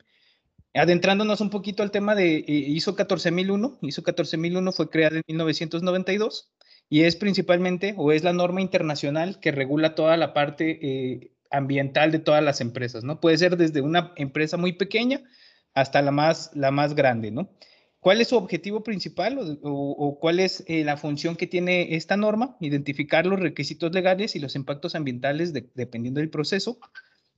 Adentrándonos 0.74 1.42
un 1.42 1.50
poquito 1.50 1.84
al 1.84 1.92
tema 1.92 2.16
de 2.16 2.44
ISO 2.48 2.96
14001, 2.96 3.80
ISO 3.82 4.04
14001 4.04 4.72
fue 4.72 4.90
creada 4.90 5.18
en 5.18 5.24
1992 5.28 6.52
y 6.90 7.04
es 7.04 7.18
principalmente 7.18 7.94
o 7.98 8.12
es 8.12 8.24
la 8.24 8.32
norma 8.32 8.62
internacional 8.62 9.40
que 9.40 9.52
regula 9.52 9.96
toda 9.96 10.16
la 10.16 10.34
parte 10.34 10.80
eh, 10.82 11.32
ambiental 11.50 12.12
de 12.12 12.20
todas 12.20 12.42
las 12.44 12.62
empresas, 12.62 13.04
¿no? 13.04 13.20
Puede 13.20 13.38
ser 13.38 13.58
desde 13.58 13.82
una 13.82 14.14
empresa 14.16 14.56
muy 14.56 14.74
pequeña 14.74 15.22
hasta 15.74 16.02
la 16.02 16.12
más, 16.12 16.52
la 16.54 16.72
más 16.72 16.96
grande, 16.96 17.32
¿no? 17.32 17.50
¿Cuál 18.00 18.20
es 18.20 18.30
su 18.30 18.38
objetivo 18.38 18.82
principal 18.82 19.60
o, 19.62 20.18
cuál 20.20 20.40
es 20.40 20.64
eh, 20.68 20.84
la 20.84 20.98
función 20.98 21.36
que 21.36 21.46
tiene 21.46 21.96
esta 21.96 22.18
norma? 22.18 22.58
Identificar 22.60 23.28
los 23.28 23.40
requisitos 23.40 23.94
legales 23.94 24.36
y 24.36 24.40
los 24.40 24.56
impactos 24.56 24.96
ambientales 24.96 25.54
de, 25.54 25.70
dependiendo 25.76 26.20
del 26.20 26.32
proceso, 26.32 26.80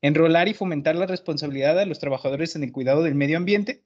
enrolar 0.04 0.48
y 0.48 0.54
fomentar 0.54 0.96
la 0.96 1.08
responsabilidad 1.08 1.76
de 1.76 1.88
los 1.88 1.98
trabajadores 1.98 2.56
en 2.56 2.64
el 2.64 2.72
cuidado 2.72 3.02
del 3.02 3.16
medio 3.16 3.38
ambiente, 3.38 3.84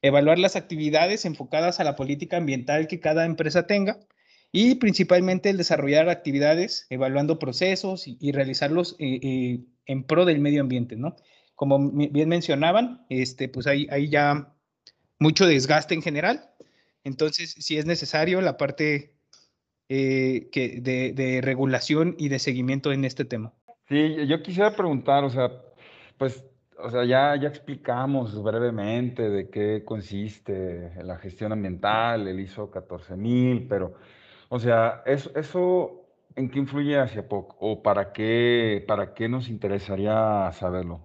evaluar 0.00 0.38
las 0.38 0.56
actividades 0.56 1.26
enfocadas 1.26 1.78
a 1.78 1.84
la 1.84 1.96
política 1.96 2.38
ambiental 2.38 2.86
que 2.86 3.00
cada 3.00 3.26
empresa 3.26 3.66
tenga, 3.66 3.98
y 4.52 4.76
principalmente 4.76 5.50
el 5.50 5.58
desarrollar 5.58 6.08
actividades, 6.08 6.86
evaluando 6.88 7.38
procesos 7.38 8.04
y, 8.06 8.32
realizarlos 8.32 8.96
eh, 8.98 9.20
eh, 9.22 9.60
en 9.84 10.04
pro 10.04 10.24
del 10.24 10.40
medio 10.40 10.62
ambiente, 10.62 10.96
¿no? 10.96 11.16
Como 11.54 11.90
bien 11.90 12.28
mencionaban, 12.30 13.04
este, 13.10 13.48
pues 13.48 13.66
hay, 13.66 13.86
hay 13.90 14.08
ya 14.08 14.54
mucho 15.18 15.46
desgaste 15.46 15.94
en 15.94 16.00
general, 16.02 16.48
entonces 17.04 17.54
si 17.58 17.76
es 17.76 17.84
necesario 17.86 18.40
la 18.40 18.56
parte 18.56 19.16
eh, 19.88 20.48
de, 20.52 21.40
regulación 21.42 22.14
y 22.18 22.28
de 22.28 22.38
seguimiento 22.38 22.92
en 22.92 23.04
este 23.04 23.24
tema. 23.24 23.52
Sí, 23.88 24.26
yo 24.26 24.42
quisiera 24.42 24.74
preguntar, 24.74 25.24
o 25.24 25.30
sea, 25.30 25.50
pues, 26.18 26.44
o 26.78 26.90
sea, 26.90 27.04
ya, 27.04 27.36
ya 27.40 27.48
explicamos 27.48 28.42
brevemente 28.42 29.30
de 29.30 29.48
qué 29.48 29.84
consiste 29.84 30.92
la 31.02 31.16
gestión 31.18 31.52
ambiental, 31.52 32.26
el 32.26 32.40
ISO 32.40 32.70
14000, 32.70 33.66
pero 33.68 33.94
o 34.48 34.58
sea, 34.58 35.02
eso, 35.06 35.30
eso 35.34 36.06
¿en 36.36 36.50
qué 36.50 36.58
influye 36.58 36.98
hacia 36.98 37.28
poco? 37.28 37.56
¿O 37.60 37.82
para 37.82 38.12
qué, 38.12 38.84
para 38.86 39.14
qué 39.14 39.28
nos 39.28 39.48
interesaría 39.48 40.50
saberlo? 40.52 41.00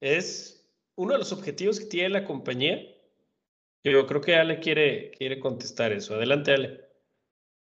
Es 0.00 0.66
uno 0.96 1.12
de 1.12 1.18
los 1.18 1.32
objetivos 1.32 1.80
que 1.80 1.86
tiene 1.86 2.10
la 2.10 2.24
compañía. 2.24 2.80
Yo 3.82 4.06
creo 4.06 4.20
que 4.20 4.36
Ale 4.36 4.60
quiere, 4.60 5.10
quiere 5.10 5.38
contestar 5.40 5.92
eso. 5.92 6.14
Adelante, 6.14 6.52
Ale. 6.52 6.83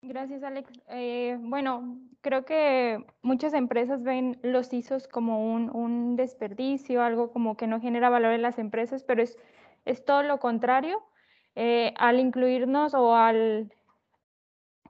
Gracias, 0.08 0.42
Alex. 0.42 0.72
Eh, 0.88 1.38
bueno, 1.42 1.98
creo 2.22 2.46
que 2.46 3.06
muchas 3.22 3.54
empresas 3.54 4.04
ven 4.04 4.40
los 4.42 4.72
ISOs 4.72 5.06
como 5.06 5.54
un, 5.54 6.16
desperdicio, 6.16 7.02
algo 7.02 7.34
como 7.34 7.58
que 7.58 7.68
no 7.68 7.82
genera 7.82 8.10
valor 8.10 8.32
en 8.32 8.42
las 8.42 8.58
empresas, 8.58 9.04
pero 9.04 9.22
es, 9.22 9.38
es 9.84 10.06
todo 10.06 10.24
lo 10.24 10.40
contrario. 10.40 11.04
Eh, 11.56 11.94
al 11.98 12.22
incluirnos 12.22 12.94
o 12.94 13.16
al 13.16 13.74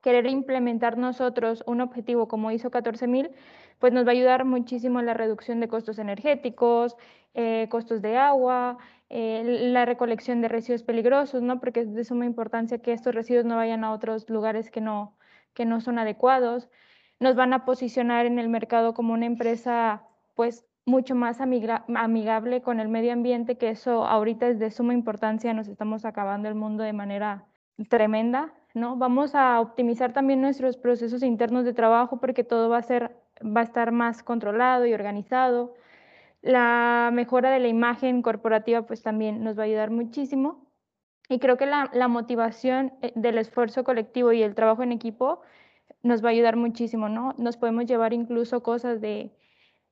querer 0.04 0.28
implementar 0.28 1.00
nosotros 1.00 1.64
un 1.66 1.82
objetivo 1.82 2.28
como 2.28 2.52
ISO 2.52 2.70
14000, 2.70 3.32
pues 3.80 3.94
nos 3.94 4.06
va 4.06 4.10
a 4.10 4.14
ayudar 4.14 4.46
muchísimo 4.46 5.00
en 5.00 5.08
la 5.08 5.16
reducción 5.16 5.60
de 5.60 5.68
costos 5.68 5.98
energéticos, 5.98 6.96
eh, 7.34 7.68
costos 7.72 8.04
de 8.04 8.18
agua, 8.18 8.78
eh, 9.10 9.44
la 9.72 9.86
recolección 9.86 10.42
de 10.42 10.50
residuos 10.50 10.84
peligrosos, 10.84 11.42
¿no? 11.42 11.60
Porque 11.60 11.82
es 11.82 11.94
de 11.94 12.04
suma 12.04 12.26
importancia 12.26 12.80
que 12.80 12.94
estos 12.94 13.16
residuos 13.16 13.46
no 13.46 13.56
vayan 13.56 13.84
a 13.84 13.94
otros 13.94 14.30
lugares 14.30 14.70
que 14.70 14.82
no, 14.82 15.18
que 15.54 15.66
no 15.66 15.82
son 15.82 16.00
adecuados. 16.00 16.70
Nos 17.20 17.36
van 17.36 17.54
a 17.54 17.66
posicionar 17.66 18.26
en 18.26 18.40
el 18.40 18.50
mercado 18.50 18.94
como 18.94 19.14
una 19.14 19.26
empresa, 19.26 20.04
pues, 20.36 20.66
mucho 20.86 21.16
más 21.16 21.42
amiga 21.42 21.84
amigable 21.96 22.62
con 22.62 22.80
el 22.80 22.88
medio 22.88 23.12
ambiente, 23.12 23.58
que 23.58 23.70
eso 23.70 24.06
ahorita 24.06 24.48
es 24.48 24.60
de 24.60 24.72
suma 24.72 24.94
importancia, 24.94 25.54
nos 25.54 25.68
estamos 25.68 26.06
acabando 26.06 26.48
el 26.48 26.56
mundo 26.56 26.84
de 26.84 26.94
manera 26.94 27.46
tremenda, 27.90 28.54
¿no? 28.74 28.96
Vamos 28.96 29.36
a 29.36 29.60
optimizar 29.60 30.14
también 30.14 30.42
nuestros 30.42 30.78
procesos 30.78 31.24
internos 31.24 31.66
de 31.66 31.74
trabajo 31.74 32.20
porque 32.20 32.44
todo 32.44 32.70
va 32.70 32.78
a, 32.78 32.84
ser, 32.84 33.16
va 33.44 33.62
a 33.62 33.64
estar 33.64 33.92
más 33.92 34.24
controlado 34.24 34.86
y 34.86 34.94
organizado. 34.94 35.74
La 36.48 37.10
mejora 37.12 37.52
de 37.52 37.60
la 37.60 37.68
imagen 37.68 38.22
corporativa 38.22 38.84
pues 38.84 39.04
también 39.04 39.44
nos 39.44 39.58
va 39.58 39.64
a 39.64 39.66
ayudar 39.66 39.92
muchísimo. 39.92 40.66
Y 41.28 41.40
creo 41.40 41.58
que 41.58 41.66
la, 41.66 42.08
motivación 42.08 42.94
eh, 43.02 43.12
del 43.16 43.38
esfuerzo 43.38 43.84
colectivo 43.84 44.32
y 44.32 44.44
el 44.44 44.56
trabajo 44.56 44.82
en 44.82 44.94
equipo 44.94 45.42
nos 46.04 46.24
va 46.24 46.30
a 46.30 46.32
ayudar 46.32 46.56
muchísimo, 46.56 47.10
¿no? 47.10 47.36
Nos 47.38 47.58
podemos 47.58 47.86
llevar 47.86 48.14
incluso 48.14 48.64
cosas 48.64 49.02
de 49.02 49.36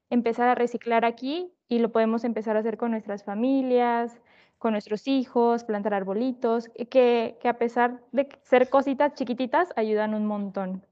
empezar 0.09 0.47
a 0.47 0.55
reciclar 0.55 1.03
aquí 1.03 1.51
y 1.67 1.79
lo 1.79 1.91
podemos 1.91 2.24
empezar 2.24 2.55
a 2.55 2.62
hacer 2.62 2.77
con 2.77 2.91
nuestras 2.91 3.25
familias, 3.25 4.21
con 4.57 4.71
nuestros 4.71 5.09
hijos, 5.09 5.65
plantar 5.65 5.93
arbolitos, 5.93 6.69
que, 6.89 7.38
que 7.41 7.50
a 7.50 7.57
pesar 7.57 8.00
de 8.13 8.29
ser 8.43 8.69
cositas 8.69 9.13
chiquititas, 9.15 9.74
ayudan 9.75 10.13
un 10.13 10.25
montón. 10.25 10.85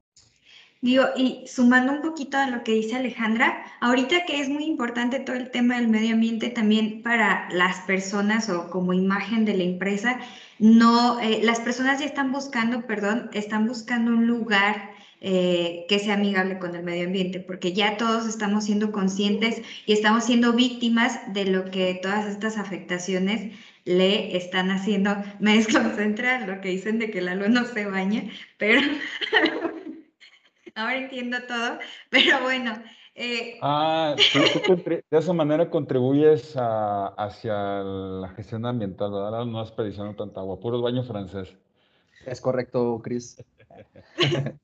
Digo, 0.84 1.06
y 1.16 1.46
sumando 1.48 1.94
un 1.94 2.02
poquito 2.02 2.38
a 2.38 2.50
lo 2.50 2.62
que 2.66 2.74
dice 2.74 2.98
Alejandra, 2.98 3.64
ahorita 3.80 4.26
que 4.26 4.42
es 4.42 4.50
muy 4.50 4.66
importante 4.66 5.22
todo 5.22 5.38
el 5.38 5.50
tema 5.50 5.78
del 5.78 5.88
medio 5.88 6.14
ambiente 6.14 6.50
también 6.50 7.02
para 7.02 7.48
las 7.52 7.80
personas 7.84 8.50
o 8.50 8.70
como 8.70 8.92
imagen 8.92 9.46
de 9.46 9.56
la 9.56 9.64
empresa, 9.64 10.20
no, 10.60 11.22
eh, 11.22 11.40
las 11.42 11.62
personas 11.62 12.02
ya 12.02 12.06
están 12.06 12.34
buscando, 12.34 12.86
perdón, 12.86 13.30
están 13.32 13.66
buscando 13.66 14.12
un 14.12 14.28
lugar 14.28 14.92
eh, 15.22 15.86
que 15.88 16.00
sea 16.00 16.16
amigable 16.16 16.60
con 16.60 16.76
el 16.76 16.84
medio 16.84 17.06
ambiente, 17.06 17.40
porque 17.40 17.72
ya 17.72 17.96
todos 17.96 18.28
estamos 18.28 18.66
siendo 18.66 18.92
conscientes 18.92 19.62
y 19.86 19.94
estamos 19.94 20.26
siendo 20.26 20.52
víctimas 20.52 21.18
de 21.34 21.46
lo 21.46 21.72
que 21.72 21.98
todas 22.02 22.26
estas 22.26 22.58
afectaciones 22.58 23.54
le 23.86 24.36
están 24.36 24.70
haciendo. 24.70 25.16
Me 25.40 25.56
desconcentra 25.56 26.46
lo 26.46 26.60
que 26.60 26.70
dicen 26.70 27.00
de 27.00 27.10
que 27.10 27.22
la 27.22 27.36
luz 27.36 27.50
no 27.52 27.64
se 27.64 27.86
baña, 27.86 28.24
pero 28.58 28.82
ahora 30.76 30.98
entiendo 30.98 31.38
todo, 31.48 31.80
pero 32.10 32.42
bueno. 32.42 32.74
Eh, 33.16 33.60
ah, 33.62 34.16
tú 34.66 34.76
de 34.86 35.04
esa 35.12 35.34
manera 35.34 35.70
contribuyes 35.70 36.58
a, 36.58 37.08
hacia 37.10 37.54
la 37.84 38.30
gestión 38.30 38.66
ambiental, 38.66 39.12
¿verdad? 39.12 39.46
No 39.46 39.62
desperdiciando 39.62 40.16
tanta 40.16 40.40
agua, 40.40 40.60
puros 40.60 40.82
baños 40.82 41.08
francés. 41.08 41.56
Es 42.26 42.42
correcto, 42.42 43.02
Cris. 43.04 43.38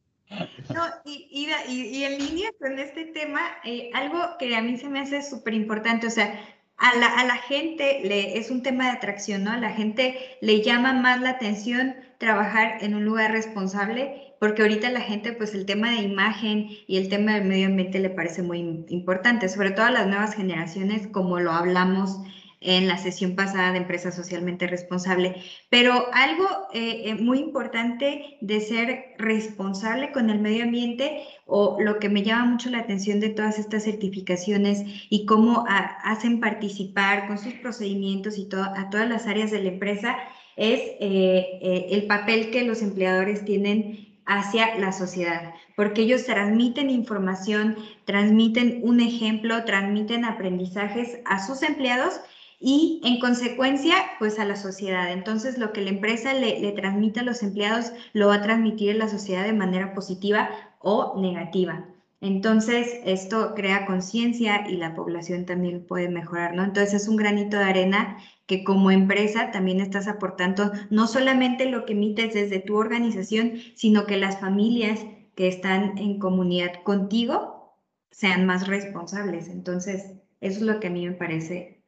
No, 0.72 0.84
y, 1.06 1.28
y, 1.32 1.74
y, 1.74 2.04
en 2.04 2.20
línea 2.20 2.52
con 2.60 2.78
este 2.78 3.06
tema, 3.06 3.42
eh, 3.64 3.90
algo 3.96 4.20
que 4.38 4.56
a 4.56 4.62
mí 4.62 4.78
se 4.78 4.88
me 4.88 5.00
hace 5.00 5.24
súper 5.24 5.56
importante, 5.56 6.06
o 6.06 6.12
sea, 6.12 6.40
a 6.78 6.96
la, 6.98 7.08
a 7.08 7.26
la 7.26 7.38
gente 7.38 8.02
le, 8.04 8.38
es 8.38 8.52
un 8.52 8.62
tema 8.62 8.86
de 8.86 8.92
atracción, 8.92 9.44
¿no? 9.44 9.52
A 9.52 9.58
la 9.58 9.72
gente 9.72 10.38
le 10.42 10.62
llama 10.62 10.94
más 10.94 11.20
la 11.20 11.32
atención 11.32 11.96
trabajar 12.20 12.84
en 12.84 12.94
un 12.94 13.06
lugar 13.06 13.32
responsable, 13.32 14.29
porque 14.40 14.62
ahorita 14.62 14.90
la 14.90 15.02
gente, 15.02 15.34
pues 15.34 15.54
el 15.54 15.66
tema 15.66 15.92
de 15.92 16.04
imagen 16.04 16.70
y 16.88 16.98
el 16.98 17.10
tema 17.10 17.36
del 17.36 17.46
medio 17.46 17.68
ambiente 17.68 18.00
le 18.00 18.10
parece 18.10 18.42
muy 18.42 18.86
importante, 18.90 19.50
sobre 19.50 19.72
todo 19.72 19.86
a 19.86 19.92
las 19.92 20.08
nuevas 20.08 20.36
generaciones, 20.36 21.08
como 21.08 21.40
lo 21.40 21.52
hablamos 21.52 22.20
en 22.62 22.88
la 22.88 22.98
sesión 22.98 23.36
pasada 23.36 23.72
de 23.72 23.78
empresa 23.78 24.12
socialmente 24.12 24.68
responsable. 24.68 25.36
Pero 25.70 26.08
algo 26.14 26.46
eh, 26.74 27.04
eh, 27.06 27.16
muy 27.16 27.40
importante 27.40 28.38
de 28.42 28.62
ser 28.62 29.14
responsable 29.18 30.12
con 30.12 30.30
el 30.30 30.40
medio 30.40 30.64
ambiente 30.64 31.22
o 31.46 31.78
lo 31.80 32.00
que 32.00 32.10
me 32.10 32.24
llama 32.24 32.46
mucho 32.46 32.70
la 32.70 32.80
atención 32.80 33.20
de 33.20 33.30
todas 33.30 33.60
estas 33.60 33.84
certificaciones 33.84 34.84
y 35.10 35.26
cómo 35.26 35.66
hacen 35.68 36.40
participar 36.40 37.28
con 37.28 37.38
sus 37.38 37.54
procedimientos 37.54 38.38
y 38.38 38.50
a 38.54 38.90
todas 38.90 39.08
las 39.08 39.26
áreas 39.26 39.52
de 39.52 39.64
la 39.64 39.70
empresa 39.70 40.18
es 40.58 40.82
eh, 41.00 41.88
el 41.92 42.06
papel 42.08 42.52
que 42.52 42.66
los 42.66 42.82
empleadores 42.82 43.46
tienen 43.46 44.09
hacia 44.30 44.78
la 44.78 44.92
sociedad, 44.92 45.56
porque 45.76 46.04
ellos 46.04 46.26
transmiten 46.26 46.92
información, 46.92 47.76
transmiten 48.06 48.80
un 48.84 49.02
ejemplo, 49.02 49.66
transmiten 49.66 50.24
aprendizajes 50.24 51.18
a 51.26 51.44
sus 51.44 51.64
empleados 51.64 52.22
y 52.60 53.02
en 53.04 53.20
consecuencia, 53.20 53.96
pues 54.20 54.38
a 54.38 54.46
la 54.46 54.56
sociedad. 54.56 55.12
Entonces, 55.12 55.58
lo 55.58 55.74
que 55.74 55.82
la 55.82 55.90
empresa 55.90 56.34
le, 56.36 56.72
transmite 56.74 57.22
a 57.22 57.24
los 57.24 57.42
empleados 57.42 57.92
lo 58.14 58.28
va 58.28 58.36
a 58.36 58.42
transmitir 58.44 58.92
en 58.92 59.00
la 59.00 59.10
sociedad 59.10 59.46
de 59.46 59.54
manera 59.54 59.96
positiva 59.96 60.52
o 60.78 61.20
negativa. 61.20 61.86
Entonces, 62.22 63.00
esto 63.06 63.56
crea 63.56 63.88
conciencia 63.88 64.70
y 64.70 64.76
la 64.76 64.94
población 64.94 65.48
también 65.48 65.88
puede 65.88 66.08
mejorar, 66.08 66.54
¿no? 66.54 66.64
Entonces, 66.64 67.02
es 67.02 67.08
un 67.08 67.16
granito 67.16 67.58
de 67.58 67.64
arena 67.64 68.20
que 68.50 68.64
como 68.64 68.90
empresa 68.90 69.52
también 69.52 69.80
estás 69.80 70.08
aportando 70.08 70.72
no 70.90 71.06
solamente 71.06 71.70
lo 71.70 71.86
que 71.86 71.94
emites 71.94 72.34
desde 72.34 72.60
tu 72.60 72.78
organización, 72.78 73.60
sino 73.76 74.08
que 74.08 74.18
las 74.18 74.40
familias 74.40 75.06
que 75.36 75.48
están 75.48 76.00
en 76.00 76.18
comunidad 76.18 76.82
contigo 76.82 77.78
sean 78.10 78.48
más 78.48 78.68
responsables. 78.68 79.50
Entonces, 79.50 80.16
eso 80.42 80.58
es 80.58 80.62
lo 80.64 80.80
que 80.80 80.88
a 80.88 80.90
mí 80.90 81.06
me 81.06 81.14
parece 81.14 81.84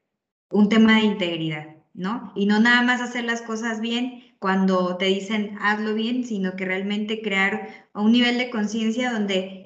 un 0.51 0.69
tema 0.69 0.97
de 0.97 1.05
integridad, 1.05 1.77
¿no? 1.95 2.31
Y 2.35 2.45
no 2.45 2.59
nada 2.59 2.83
más 2.83 3.01
hacer 3.01 3.23
las 3.23 3.41
cosas 3.41 3.81
bien 3.81 4.35
cuando 4.37 4.97
te 4.97 5.05
dicen 5.05 5.57
hazlo 5.61 5.95
bien, 5.95 6.25
sino 6.25 6.55
que 6.55 6.65
realmente 6.65 7.23
crear 7.23 7.87
un 7.95 8.11
nivel 8.11 8.37
de 8.37 8.51
conciencia 8.51 9.11
donde 9.11 9.60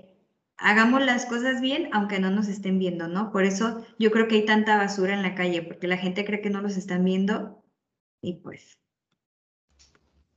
hagamos 0.58 1.04
las 1.04 1.26
cosas 1.26 1.62
bien 1.62 1.90
aunque 1.92 2.20
no 2.20 2.32
nos 2.32 2.48
estén 2.48 2.80
viendo, 2.80 3.08
¿no? 3.08 3.32
Por 3.32 3.44
eso 3.44 3.84
yo 4.00 4.12
creo 4.12 4.28
que 4.28 4.36
hay 4.36 4.46
tanta 4.46 4.78
basura 4.78 5.14
en 5.14 5.22
la 5.22 5.36
calle, 5.36 5.62
porque 5.62 5.88
la 5.88 5.98
gente 5.98 6.26
cree 6.26 6.42
que 6.42 6.50
no 6.50 6.62
los 6.62 6.78
están 6.78 7.04
viendo 7.04 7.62
y 8.22 8.34
pues 8.34 8.78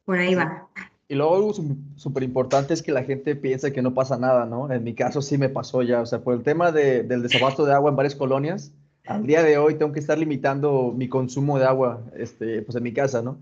por 0.05 0.19
ahí 0.19 0.35
va. 0.35 0.69
Y 1.07 1.15
luego 1.15 1.37
algo 1.37 1.55
súper 1.97 2.23
importante 2.23 2.75
es 2.75 2.83
que 2.83 2.93
la 2.93 3.03
gente 3.03 3.35
piensa 3.35 3.71
que 3.71 3.81
no 3.81 3.95
pasa 3.95 4.19
nada, 4.19 4.45
¿no? 4.45 4.71
En 4.71 4.85
mi 4.85 4.95
caso 4.95 5.23
sí 5.23 5.39
me 5.39 5.49
pasó 5.49 5.83
ya, 5.83 6.03
o 6.03 6.07
sea, 6.07 6.21
por 6.21 6.35
el 6.35 6.43
tema 6.43 6.71
de, 6.71 7.03
del 7.03 7.23
desabasto 7.23 7.65
de 7.65 7.73
agua 7.73 7.91
en 7.91 7.97
varias 7.97 8.15
colonias, 8.15 8.73
al 9.07 9.27
día 9.27 9.43
de 9.43 9.57
hoy 9.57 9.77
tengo 9.77 9.93
que 9.93 10.01
estar 10.01 10.19
limitando 10.19 10.93
mi 10.95 11.09
consumo 11.09 11.59
de 11.59 11.65
agua 11.65 12.03
este, 12.15 12.61
pues 12.61 12.77
en 12.77 12.83
mi 12.83 12.93
casa, 12.93 13.23
¿no? 13.23 13.39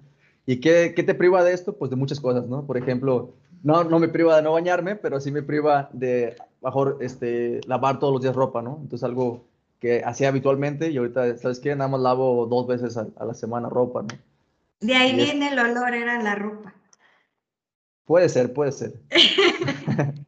¿Y 0.47 0.61
qué, 0.61 0.93
qué, 0.95 1.03
te 1.03 1.15
priva 1.15 1.43
de 1.43 1.53
esto? 1.53 1.77
Pues 1.77 1.91
de 1.91 1.97
muchas 1.97 2.21
cosas, 2.21 2.47
¿no? 2.47 2.65
Por 2.65 2.79
ejemplo, 2.79 3.35
no, 3.65 3.83
no 3.83 3.99
me 3.99 4.09
priva 4.09 4.37
de 4.37 4.43
no 4.43 4.53
bañarme, 4.53 4.95
pero 4.95 5.21
sí 5.21 5.33
me 5.33 5.43
priva 5.43 5.91
de 5.93 6.37
mejor 6.67 6.99
este, 7.01 7.61
lavar 7.67 7.99
todos 7.99 8.13
los 8.13 8.23
días 8.23 8.35
ropa, 8.35 8.63
¿no? 8.63 8.79
Entonces 8.83 9.05
algo 9.05 9.45
que 9.81 10.03
hacía 10.05 10.29
habitualmente 10.29 10.91
y 10.91 10.97
ahorita, 10.97 11.37
¿sabes 11.39 11.61
qué? 11.61 11.75
Nada 11.75 11.89
más 11.89 12.01
lavo 12.01 12.47
dos 12.47 12.67
veces 12.67 12.97
a, 12.97 13.09
la 13.25 13.35
semana 13.35 13.69
ropa, 13.69 14.03
¿no? 14.03 14.09
De 14.81 14.95
ahí 14.95 15.15
viene 15.15 15.49
el 15.53 15.59
olor, 15.59 15.95
era 15.95 16.23
la 16.23 16.35
ropa. 16.35 16.75
Puede 18.05 18.29
ser, 18.29 18.53
puede 18.53 18.73
ser. 18.73 19.01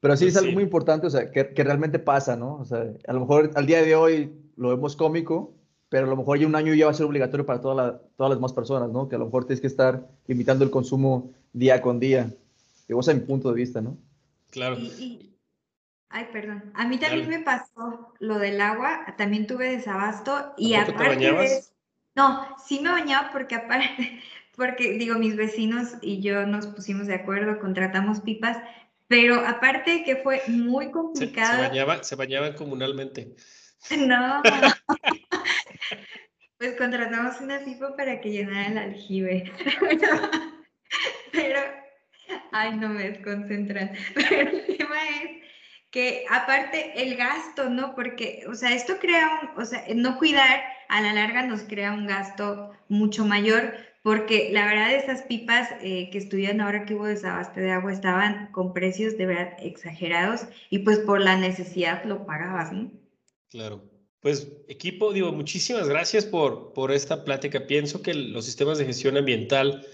Pero 0.00 0.16
sí 0.16 0.28
es 0.28 0.36
algo 0.36 0.52
muy 0.52 0.62
importante, 0.62 1.08
o 1.08 1.10
sea, 1.10 1.30
que, 1.32 1.52
que, 1.52 1.64
realmente 1.64 1.98
pasa, 1.98 2.36
¿no? 2.36 2.58
O 2.58 2.64
sea, 2.64 2.86
a 3.06 3.12
lo 3.12 3.20
mejor 3.20 3.50
al 3.56 3.66
día 3.66 3.82
de 3.82 3.96
hoy 3.96 4.32
lo 4.56 4.68
vemos 4.68 4.94
cómico, 4.94 5.54
pero 5.88 6.06
a 6.06 6.10
lo 6.10 6.16
mejor 6.16 6.38
ya 6.38 6.46
un 6.46 6.54
año 6.54 6.72
ya 6.74 6.84
va 6.84 6.92
a 6.92 6.94
ser 6.94 7.06
obligatorio 7.06 7.46
para 7.46 7.60
toda 7.60 7.74
la, 7.74 7.98
todas 8.16 8.30
las 8.30 8.38
demás 8.38 8.52
personas, 8.52 8.90
¿no? 8.90 9.08
Que 9.08 9.16
a 9.16 9.18
lo 9.18 9.24
mejor 9.24 9.44
tienes 9.44 9.60
que 9.60 9.66
estar 9.66 10.06
limitando 10.26 10.64
el 10.64 10.70
consumo 10.70 11.32
día 11.52 11.82
con 11.82 11.98
día. 11.98 12.30
Digo, 12.86 13.00
ese 13.00 13.12
es 13.12 13.18
mi 13.18 13.24
punto 13.24 13.48
de 13.48 13.56
vista, 13.56 13.80
¿no? 13.80 13.96
Claro. 14.50 14.76
Y, 14.78 15.36
ay, 16.08 16.28
perdón. 16.32 16.72
A 16.74 16.86
mí 16.86 16.98
también 16.98 17.28
me 17.28 17.40
pasó 17.40 18.14
lo 18.18 18.38
del 18.38 18.60
agua, 18.60 19.14
también 19.16 19.46
tuve 19.46 19.70
desabasto 19.70 20.54
y 20.56 20.74
aparte 20.74 21.02
te 21.02 21.08
bañabas? 21.08 21.74
no, 22.14 22.56
sí 22.64 22.80
me 22.80 22.90
bañaba 22.90 23.30
porque 23.32 23.54
aparte, 23.54 24.20
porque 24.56 24.92
digo, 24.92 25.18
mis 25.18 25.36
vecinos 25.36 25.94
y 26.00 26.20
yo 26.20 26.46
nos 26.46 26.66
pusimos 26.66 27.06
de 27.06 27.14
acuerdo, 27.14 27.60
contratamos 27.60 28.20
pipas, 28.20 28.58
pero 29.06 29.46
aparte 29.46 30.04
que 30.04 30.16
fue 30.16 30.42
muy 30.48 30.90
complicado. 30.90 31.56
Se, 31.56 31.68
bañaba, 31.68 32.04
se 32.04 32.16
bañaban 32.16 32.54
comunalmente. 32.54 33.34
No. 33.96 34.42
pues 36.58 36.76
contratamos 36.76 37.40
una 37.40 37.64
pipa 37.64 37.96
para 37.96 38.20
que 38.20 38.30
llenara 38.30 38.66
el 38.66 38.78
aljibe. 38.78 39.52
Pero, 41.32 41.60
ay, 42.52 42.76
no 42.76 42.88
me 42.88 43.10
desconcentran. 43.10 43.92
Pero 44.14 44.50
el 44.50 44.76
tema 44.76 44.96
es 45.22 45.42
que 45.90 46.24
aparte 46.30 47.02
el 47.02 47.16
gasto, 47.16 47.70
¿no? 47.70 47.94
Porque, 47.94 48.44
o 48.48 48.54
sea, 48.54 48.74
esto 48.74 48.98
crea 48.98 49.40
un, 49.42 49.62
o 49.62 49.64
sea, 49.64 49.84
no 49.94 50.18
cuidar 50.18 50.62
a 50.88 51.00
la 51.00 51.12
larga 51.12 51.42
nos 51.42 51.62
crea 51.62 51.92
un 51.92 52.06
gasto 52.06 52.72
mucho 52.88 53.24
mayor 53.24 53.74
porque 54.02 54.50
la 54.52 54.64
verdad 54.64 54.94
esas 54.94 55.22
pipas 55.22 55.68
eh, 55.82 56.08
que 56.10 56.18
estudian 56.18 56.60
ahora 56.60 56.86
que 56.86 56.94
hubo 56.94 57.04
desabaste 57.04 57.60
de 57.60 57.72
agua 57.72 57.92
estaban 57.92 58.50
con 58.52 58.72
precios 58.72 59.18
de 59.18 59.26
verdad 59.26 59.56
exagerados 59.60 60.46
y 60.70 60.78
pues 60.78 60.98
por 61.00 61.20
la 61.20 61.36
necesidad 61.36 62.04
lo 62.04 62.24
pagabas, 62.24 62.72
¿no? 62.72 62.90
Claro. 63.50 63.84
Pues 64.20 64.48
equipo, 64.66 65.12
digo, 65.12 65.32
muchísimas 65.32 65.88
gracias 65.88 66.24
por, 66.24 66.72
por 66.72 66.90
esta 66.90 67.24
plática. 67.24 67.66
Pienso 67.66 68.02
que 68.02 68.14
los 68.14 68.46
sistemas 68.46 68.78
de 68.78 68.86
gestión 68.86 69.16
ambiental 69.16 69.86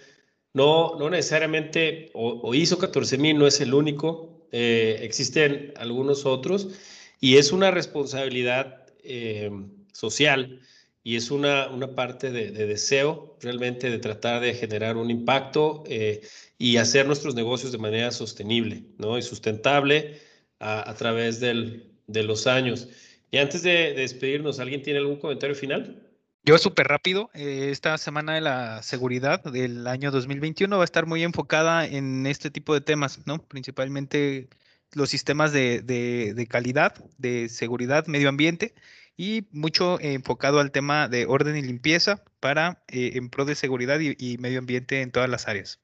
no, 0.54 0.96
no 0.98 1.10
necesariamente, 1.10 2.10
o, 2.14 2.54
ISO 2.54 2.78
14000 2.78 3.38
no 3.38 3.46
es 3.46 3.60
el 3.60 3.74
único, 3.74 4.48
eh, 4.52 5.00
existen 5.02 5.74
algunos 5.76 6.24
otros 6.24 6.68
y 7.20 7.36
es 7.36 7.52
una 7.52 7.70
responsabilidad 7.70 8.86
eh, 9.02 9.50
social 9.92 10.60
y 11.02 11.16
es 11.16 11.30
una, 11.30 11.68
una 11.68 11.94
parte 11.94 12.30
de, 12.30 12.50
deseo 12.52 13.36
realmente 13.42 13.90
de 13.90 13.98
tratar 13.98 14.40
de 14.40 14.54
generar 14.54 14.96
un 14.96 15.10
impacto 15.10 15.84
eh, 15.86 16.22
y 16.56 16.76
hacer 16.78 17.06
nuestros 17.06 17.34
negocios 17.34 17.72
de 17.72 17.78
manera 17.78 18.10
sostenible 18.12 18.84
¿no? 18.98 19.18
y 19.18 19.22
sustentable 19.22 20.20
a, 20.60 20.88
a 20.88 20.94
través 20.94 21.40
del, 21.40 21.90
de 22.06 22.22
los 22.22 22.46
años. 22.46 22.88
Y 23.30 23.38
antes 23.38 23.62
de, 23.62 23.94
despedirnos, 23.94 24.60
¿alguien 24.60 24.82
tiene 24.82 25.00
algún 25.00 25.16
comentario 25.16 25.56
final? 25.56 26.00
Yo 26.46 26.58
súper 26.58 26.88
rápido, 26.88 27.30
eh, 27.32 27.70
esta 27.70 27.96
semana 27.96 28.34
de 28.34 28.42
la 28.42 28.82
seguridad 28.82 29.42
del 29.44 29.86
año 29.86 30.10
2021 30.10 30.76
va 30.76 30.82
a 30.82 30.84
estar 30.84 31.06
muy 31.06 31.22
enfocada 31.22 31.86
en 31.86 32.26
este 32.26 32.50
tipo 32.50 32.74
de 32.74 32.82
temas, 32.82 33.26
¿no? 33.26 33.42
Principalmente 33.42 34.50
los 34.92 35.08
sistemas 35.08 35.52
de, 35.52 35.80
de, 35.80 36.46
calidad, 36.46 37.02
de 37.16 37.48
seguridad, 37.48 38.06
medio 38.08 38.28
ambiente 38.28 38.74
y 39.16 39.46
mucho 39.52 39.98
enfocado 40.00 40.60
al 40.60 40.70
tema 40.70 41.08
de 41.08 41.24
orden 41.24 41.56
y 41.56 41.62
limpieza 41.62 42.22
para 42.40 42.84
eh, 42.88 43.12
en 43.14 43.30
pro 43.30 43.46
de 43.46 43.54
seguridad 43.54 43.98
y, 44.00 44.36
medio 44.36 44.58
ambiente 44.58 45.00
en 45.00 45.12
todas 45.12 45.30
las 45.30 45.48
áreas. 45.48 45.80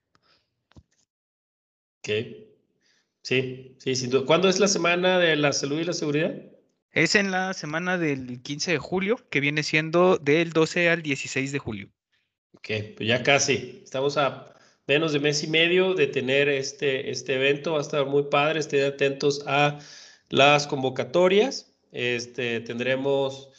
Ok. 2.01 2.11
Sí, 3.23 3.77
sí, 3.79 4.07
duda. 4.09 4.27
¿Cuándo 4.27 4.51
es 4.51 4.61
la 4.61 4.69
semana 4.69 5.19
de 5.19 5.37
la 5.37 5.53
salud 5.55 5.81
y 5.81 5.85
la 5.85 5.95
seguridad? 5.95 6.35
Es 6.93 7.15
en 7.15 7.31
la 7.31 7.55
semana 7.55 7.99
del 7.99 8.43
15 8.43 8.73
de 8.73 8.79
julio, 8.79 9.17
que 9.31 9.41
viene 9.41 9.63
siendo 9.63 10.19
del 10.19 10.51
12 10.51 10.91
al 10.91 11.03
16 11.03 11.53
de 11.53 11.59
julio. 11.59 11.89
Ok, 12.55 12.69
pues 12.97 13.09
ya 13.09 13.23
casi. 13.23 13.81
Estamos 13.85 14.17
a 14.17 14.53
menos 14.89 15.13
de 15.13 15.21
mes 15.21 15.45
y 15.45 15.47
medio 15.47 15.95
de 15.95 16.09
tener 16.09 16.49
este, 16.49 17.11
este 17.11 17.37
evento. 17.37 17.73
Va 17.73 17.79
a 17.79 17.83
estar 17.83 18.07
muy 18.07 18.25
padre. 18.25 18.59
Estén 18.59 18.85
atentos 18.85 19.45
a 19.47 19.79
las 20.31 20.67
convocatorias. 20.67 21.73
Este, 21.93 22.61
tendremos 22.61 23.51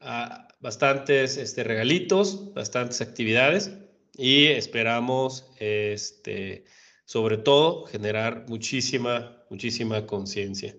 ah, 0.00 0.48
bastantes 0.60 1.36
este, 1.36 1.64
regalitos, 1.64 2.54
bastantes 2.54 3.02
actividades 3.02 3.72
y 4.16 4.46
esperamos, 4.46 5.50
este, 5.58 6.64
sobre 7.04 7.36
todo, 7.36 7.84
generar 7.84 8.46
muchísima, 8.48 9.44
muchísima 9.50 10.06
conciencia. 10.06 10.74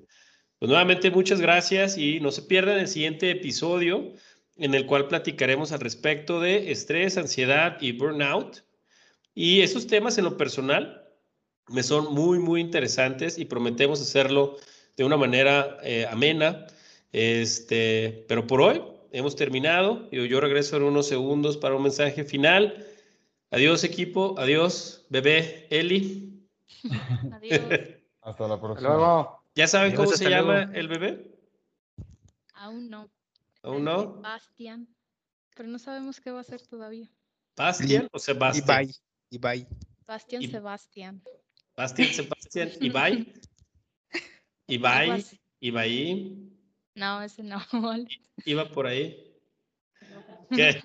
Pues 0.62 0.70
nuevamente 0.70 1.10
muchas 1.10 1.42
gracias 1.42 1.98
y 1.98 2.20
no 2.20 2.30
se 2.30 2.44
pierdan 2.44 2.78
el 2.78 2.88
siguiente 2.88 3.32
episodio 3.32 4.14
en 4.58 4.76
el 4.76 4.86
cual 4.86 5.08
platicaremos 5.08 5.72
al 5.72 5.80
respecto 5.80 6.40
de 6.40 6.72
estrés, 6.72 7.18
ansiedad 7.18 7.78
y 7.82 7.94
burnout. 7.94 8.64
Y 9.34 9.62
esos 9.62 9.88
temas 9.88 10.20
en 10.20 10.26
lo 10.26 10.38
personal 10.38 11.10
me 11.68 11.82
son 11.82 12.14
muy, 12.14 12.38
muy 12.38 12.62
interesantes 12.62 13.40
y 13.40 13.46
prometemos 13.46 14.04
hacerlo 14.04 14.58
de 14.98 15.04
una 15.04 15.18
manera 15.18 15.78
eh, 15.82 16.06
amena 16.08 16.68
Este, 17.12 18.24
pero 18.28 18.46
por 18.46 18.62
hoy 18.62 18.84
hemos 19.12 19.36
terminado. 19.36 20.08
Yo, 20.12 20.26
yo 20.26 20.40
regreso 20.42 20.78
en 20.78 20.84
unos 20.84 21.08
segundos 21.08 21.58
para 21.58 21.74
un 21.74 21.82
mensaje 21.82 22.24
final. 22.24 22.86
Adiós, 23.50 23.84
equipo. 23.84 24.36
Adiós, 24.38 25.08
bebé 25.10 25.66
Eli. 25.72 26.46
Adiós. 27.34 27.62
Hasta 28.22 28.48
la 28.48 28.54
Hasta 28.54 28.62
próxima. 28.62 28.90
luego. 28.90 29.41
¿Ya 29.56 29.68
saben 29.68 29.96
cómo 29.96 30.12
se 30.12 30.30
luego. 30.30 30.48
llama 30.54 30.72
el 30.74 30.88
bebé? 30.88 31.40
Aún 32.54 32.90
no. 32.90 33.10
¿Aún 33.64 33.84
no? 33.84 34.16
Sebastián. 34.16 34.88
Pero 35.56 35.70
no 35.70 35.80
sabemos 35.80 36.20
qué 36.22 36.32
va 36.32 36.40
a 36.40 36.42
hacer 36.42 36.62
todavía. 36.66 37.10
¿Bastian 37.58 38.08
o 38.12 38.18
Y 38.18 38.20
Sebastián? 38.20 38.66
bye. 38.86 38.96
Y 39.30 39.38
bye. 39.38 39.68
Bastián 40.08 40.42
Y- 40.42 40.48
Sebastián. 40.48 41.22
Bastian, 41.76 42.10
Sebastián, 42.10 42.70
Ibai. 42.82 43.34
Ibai. 44.68 45.26
Ibai, 45.60 46.50
No, 46.96 47.22
ese 47.22 47.44
no. 47.44 47.62
iba 48.46 48.70
por 48.70 48.88
ahí. 48.88 49.36
¿Qué? 50.50 50.82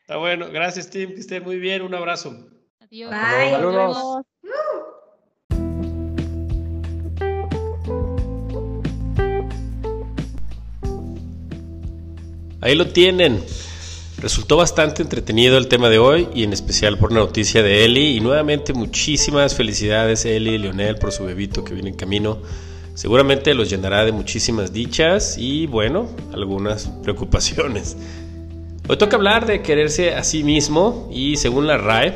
Está 0.00 0.16
bueno, 0.16 0.48
gracias 0.50 0.88
Tim, 0.90 1.10
que 1.10 1.20
estén 1.20 1.42
muy 1.44 1.58
bien, 1.58 1.82
un 1.82 1.94
abrazo. 1.94 2.30
Adiós. 2.80 3.10
Bye. 3.10 3.50
Saludos. 3.50 4.26
Ahí 12.68 12.74
lo 12.74 12.88
tienen. 12.88 13.42
Resultó 14.18 14.58
bastante 14.58 15.00
entretenido 15.00 15.56
el 15.56 15.68
tema 15.68 15.88
de 15.88 15.98
hoy 15.98 16.28
y 16.34 16.42
en 16.42 16.52
especial 16.52 16.98
por 16.98 17.12
la 17.12 17.20
noticia 17.20 17.62
de 17.62 17.86
Eli. 17.86 18.14
Y 18.14 18.20
nuevamente 18.20 18.74
muchísimas 18.74 19.54
felicidades 19.54 20.26
Eli 20.26 20.50
y 20.50 20.58
Leonel 20.58 20.96
por 20.96 21.10
su 21.10 21.24
bebito 21.24 21.64
que 21.64 21.72
viene 21.72 21.88
en 21.88 21.96
camino. 21.96 22.42
Seguramente 22.92 23.54
los 23.54 23.70
llenará 23.70 24.04
de 24.04 24.12
muchísimas 24.12 24.74
dichas 24.74 25.38
y 25.38 25.66
bueno, 25.66 26.10
algunas 26.34 26.88
preocupaciones. 27.02 27.96
Hoy 28.86 28.98
toca 28.98 29.16
hablar 29.16 29.46
de 29.46 29.62
quererse 29.62 30.14
a 30.14 30.22
sí 30.22 30.44
mismo 30.44 31.08
y 31.10 31.36
según 31.36 31.66
la 31.66 31.78
RAE, 31.78 32.14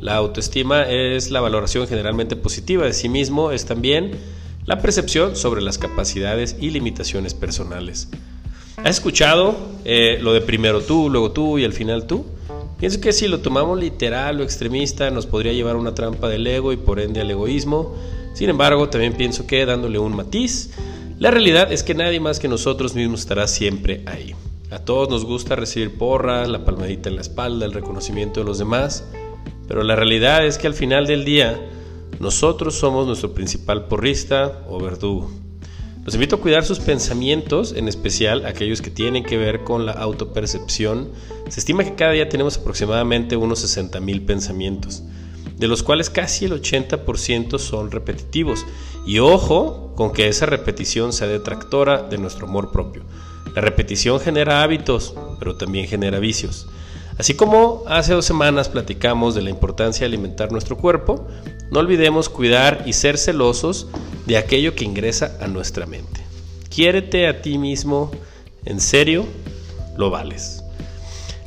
la 0.00 0.16
autoestima 0.16 0.82
es 0.82 1.30
la 1.30 1.40
valoración 1.40 1.88
generalmente 1.88 2.36
positiva 2.36 2.84
de 2.84 2.92
sí 2.92 3.08
mismo, 3.08 3.50
es 3.50 3.64
también 3.64 4.10
la 4.66 4.78
percepción 4.82 5.36
sobre 5.36 5.62
las 5.62 5.78
capacidades 5.78 6.54
y 6.60 6.68
limitaciones 6.68 7.32
personales. 7.32 8.08
¿Has 8.86 8.98
escuchado 8.98 9.56
eh, 9.84 10.20
lo 10.22 10.32
de 10.32 10.40
primero 10.40 10.80
tú, 10.80 11.10
luego 11.10 11.32
tú 11.32 11.58
y 11.58 11.64
al 11.64 11.72
final 11.72 12.06
tú? 12.06 12.24
Pienso 12.78 13.00
que 13.00 13.12
si 13.12 13.26
lo 13.26 13.40
tomamos 13.40 13.80
literal 13.80 14.38
o 14.38 14.44
extremista 14.44 15.10
nos 15.10 15.26
podría 15.26 15.52
llevar 15.52 15.74
a 15.74 15.78
una 15.80 15.92
trampa 15.92 16.28
del 16.28 16.46
ego 16.46 16.72
y 16.72 16.76
por 16.76 17.00
ende 17.00 17.20
al 17.20 17.28
egoísmo. 17.28 17.96
Sin 18.32 18.48
embargo, 18.48 18.88
también 18.88 19.14
pienso 19.14 19.44
que 19.44 19.66
dándole 19.66 19.98
un 19.98 20.14
matiz, 20.14 20.70
la 21.18 21.32
realidad 21.32 21.72
es 21.72 21.82
que 21.82 21.96
nadie 21.96 22.20
más 22.20 22.38
que 22.38 22.46
nosotros 22.46 22.94
mismos 22.94 23.22
estará 23.22 23.48
siempre 23.48 24.04
ahí. 24.06 24.36
A 24.70 24.78
todos 24.78 25.10
nos 25.10 25.24
gusta 25.24 25.56
recibir 25.56 25.98
porras, 25.98 26.48
la 26.48 26.64
palmadita 26.64 27.08
en 27.08 27.16
la 27.16 27.22
espalda, 27.22 27.66
el 27.66 27.72
reconocimiento 27.72 28.38
de 28.38 28.46
los 28.46 28.58
demás, 28.58 29.02
pero 29.66 29.82
la 29.82 29.96
realidad 29.96 30.46
es 30.46 30.58
que 30.58 30.68
al 30.68 30.74
final 30.74 31.08
del 31.08 31.24
día 31.24 31.60
nosotros 32.20 32.76
somos 32.76 33.04
nuestro 33.04 33.34
principal 33.34 33.86
porrista 33.86 34.62
o 34.70 34.78
verdugo. 34.78 35.28
Los 36.06 36.14
invito 36.14 36.36
a 36.36 36.40
cuidar 36.40 36.64
sus 36.64 36.78
pensamientos, 36.78 37.72
en 37.72 37.88
especial 37.88 38.46
aquellos 38.46 38.80
que 38.80 38.90
tienen 38.90 39.24
que 39.24 39.36
ver 39.36 39.64
con 39.64 39.86
la 39.86 39.92
autopercepción. 39.92 41.10
Se 41.48 41.58
estima 41.58 41.82
que 41.82 41.96
cada 41.96 42.12
día 42.12 42.28
tenemos 42.28 42.58
aproximadamente 42.58 43.36
unos 43.36 43.64
60.000 43.64 44.24
pensamientos, 44.24 45.02
de 45.56 45.66
los 45.66 45.82
cuales 45.82 46.08
casi 46.08 46.44
el 46.44 46.52
80% 46.52 47.58
son 47.58 47.90
repetitivos. 47.90 48.64
Y 49.04 49.18
ojo 49.18 49.94
con 49.96 50.12
que 50.12 50.28
esa 50.28 50.46
repetición 50.46 51.12
sea 51.12 51.26
detractora 51.26 52.04
de 52.04 52.18
nuestro 52.18 52.46
amor 52.46 52.70
propio. 52.70 53.02
La 53.56 53.60
repetición 53.60 54.20
genera 54.20 54.62
hábitos, 54.62 55.12
pero 55.40 55.56
también 55.56 55.88
genera 55.88 56.20
vicios. 56.20 56.68
Así 57.18 57.34
como 57.34 57.82
hace 57.88 58.12
dos 58.12 58.26
semanas 58.26 58.68
platicamos 58.68 59.34
de 59.34 59.42
la 59.42 59.50
importancia 59.50 60.02
de 60.02 60.14
alimentar 60.14 60.52
nuestro 60.52 60.76
cuerpo, 60.76 61.26
no 61.72 61.80
olvidemos 61.80 62.28
cuidar 62.28 62.84
y 62.86 62.92
ser 62.92 63.18
celosos 63.18 63.88
de 64.26 64.36
aquello 64.36 64.74
que 64.74 64.84
ingresa 64.84 65.36
a 65.40 65.46
nuestra 65.46 65.86
mente. 65.86 66.20
Quiérete 66.68 67.26
a 67.28 67.40
ti 67.40 67.58
mismo, 67.58 68.10
en 68.64 68.80
serio, 68.80 69.26
lo 69.96 70.10
vales. 70.10 70.62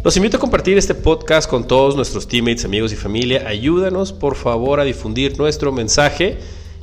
Los 0.04 0.16
invito 0.16 0.38
a 0.38 0.40
compartir 0.40 0.78
este 0.78 0.96
podcast 0.96 1.50
con 1.50 1.68
todos 1.68 1.96
nuestros 1.96 2.28
teammates, 2.28 2.64
amigos 2.64 2.94
y 2.94 2.96
familia. 2.96 3.44
Ayúdanos 3.48 4.14
por 4.14 4.36
favor 4.36 4.80
a 4.80 4.86
difundir 4.86 5.38
nuestro 5.38 5.74
mensaje 5.74 6.38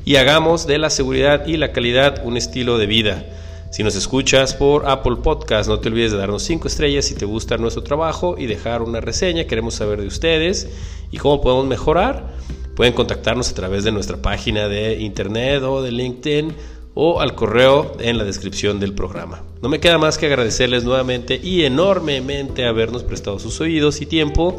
y 0.04 0.16
hagamos 0.16 0.66
de 0.66 0.78
la 0.78 0.90
seguridad 0.90 1.46
y 1.46 1.56
la 1.56 1.72
calidad 1.72 2.22
un 2.26 2.37
estilo 2.37 2.76
de 2.76 2.87
vida. 2.87 3.24
Si 3.70 3.82
nos 3.82 3.96
escuchas 3.96 4.54
por 4.54 4.88
Apple 4.88 5.16
Podcast, 5.16 5.68
no 5.68 5.80
te 5.80 5.88
olvides 5.88 6.12
de 6.12 6.18
darnos 6.18 6.42
5 6.42 6.68
estrellas 6.68 7.06
si 7.06 7.14
te 7.14 7.24
gusta 7.24 7.56
nuestro 7.56 7.82
trabajo 7.82 8.37
y 8.38 8.46
dejar 8.46 8.82
una 8.82 9.00
reseña. 9.00 9.46
Queremos 9.46 9.74
saber 9.74 10.00
de 10.00 10.06
ustedes 10.06 10.68
y 11.11 11.16
cómo 11.16 11.40
podemos 11.40 11.66
mejorar. 11.66 12.35
Pueden 12.76 12.92
contactarnos 12.92 13.50
a 13.50 13.54
través 13.54 13.84
de 13.84 13.90
nuestra 13.90 14.18
página 14.18 14.68
de 14.68 15.00
internet 15.00 15.62
o 15.62 15.82
de 15.82 15.90
LinkedIn 15.90 16.54
o 16.92 17.20
al 17.20 17.34
correo 17.34 17.96
en 18.00 18.18
la 18.18 18.24
descripción 18.24 18.78
del 18.78 18.92
programa. 18.92 19.42
No 19.62 19.70
me 19.70 19.80
queda 19.80 19.96
más 19.96 20.18
que 20.18 20.26
agradecerles 20.26 20.84
nuevamente 20.84 21.40
y 21.42 21.64
enormemente 21.64 22.66
habernos 22.66 23.02
prestado 23.02 23.38
sus 23.38 23.60
oídos 23.62 24.02
y 24.02 24.06
tiempo 24.06 24.58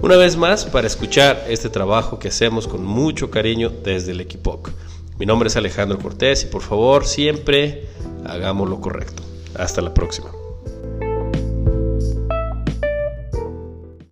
una 0.00 0.16
vez 0.16 0.38
más 0.38 0.64
para 0.64 0.86
escuchar 0.86 1.44
este 1.48 1.68
trabajo 1.68 2.18
que 2.18 2.28
hacemos 2.28 2.66
con 2.66 2.82
mucho 2.82 3.30
cariño 3.30 3.70
desde 3.84 4.12
el 4.12 4.20
Equipoc. 4.20 4.70
Mi 5.18 5.26
nombre 5.26 5.48
es 5.48 5.56
Alejandro 5.56 5.98
Cortés 5.98 6.44
y 6.44 6.46
por 6.46 6.62
favor 6.62 7.06
siempre 7.06 7.88
hagamos 8.24 8.70
lo 8.70 8.80
correcto. 8.80 9.22
Hasta 9.54 9.82
la 9.82 9.92
próxima. 9.92 10.30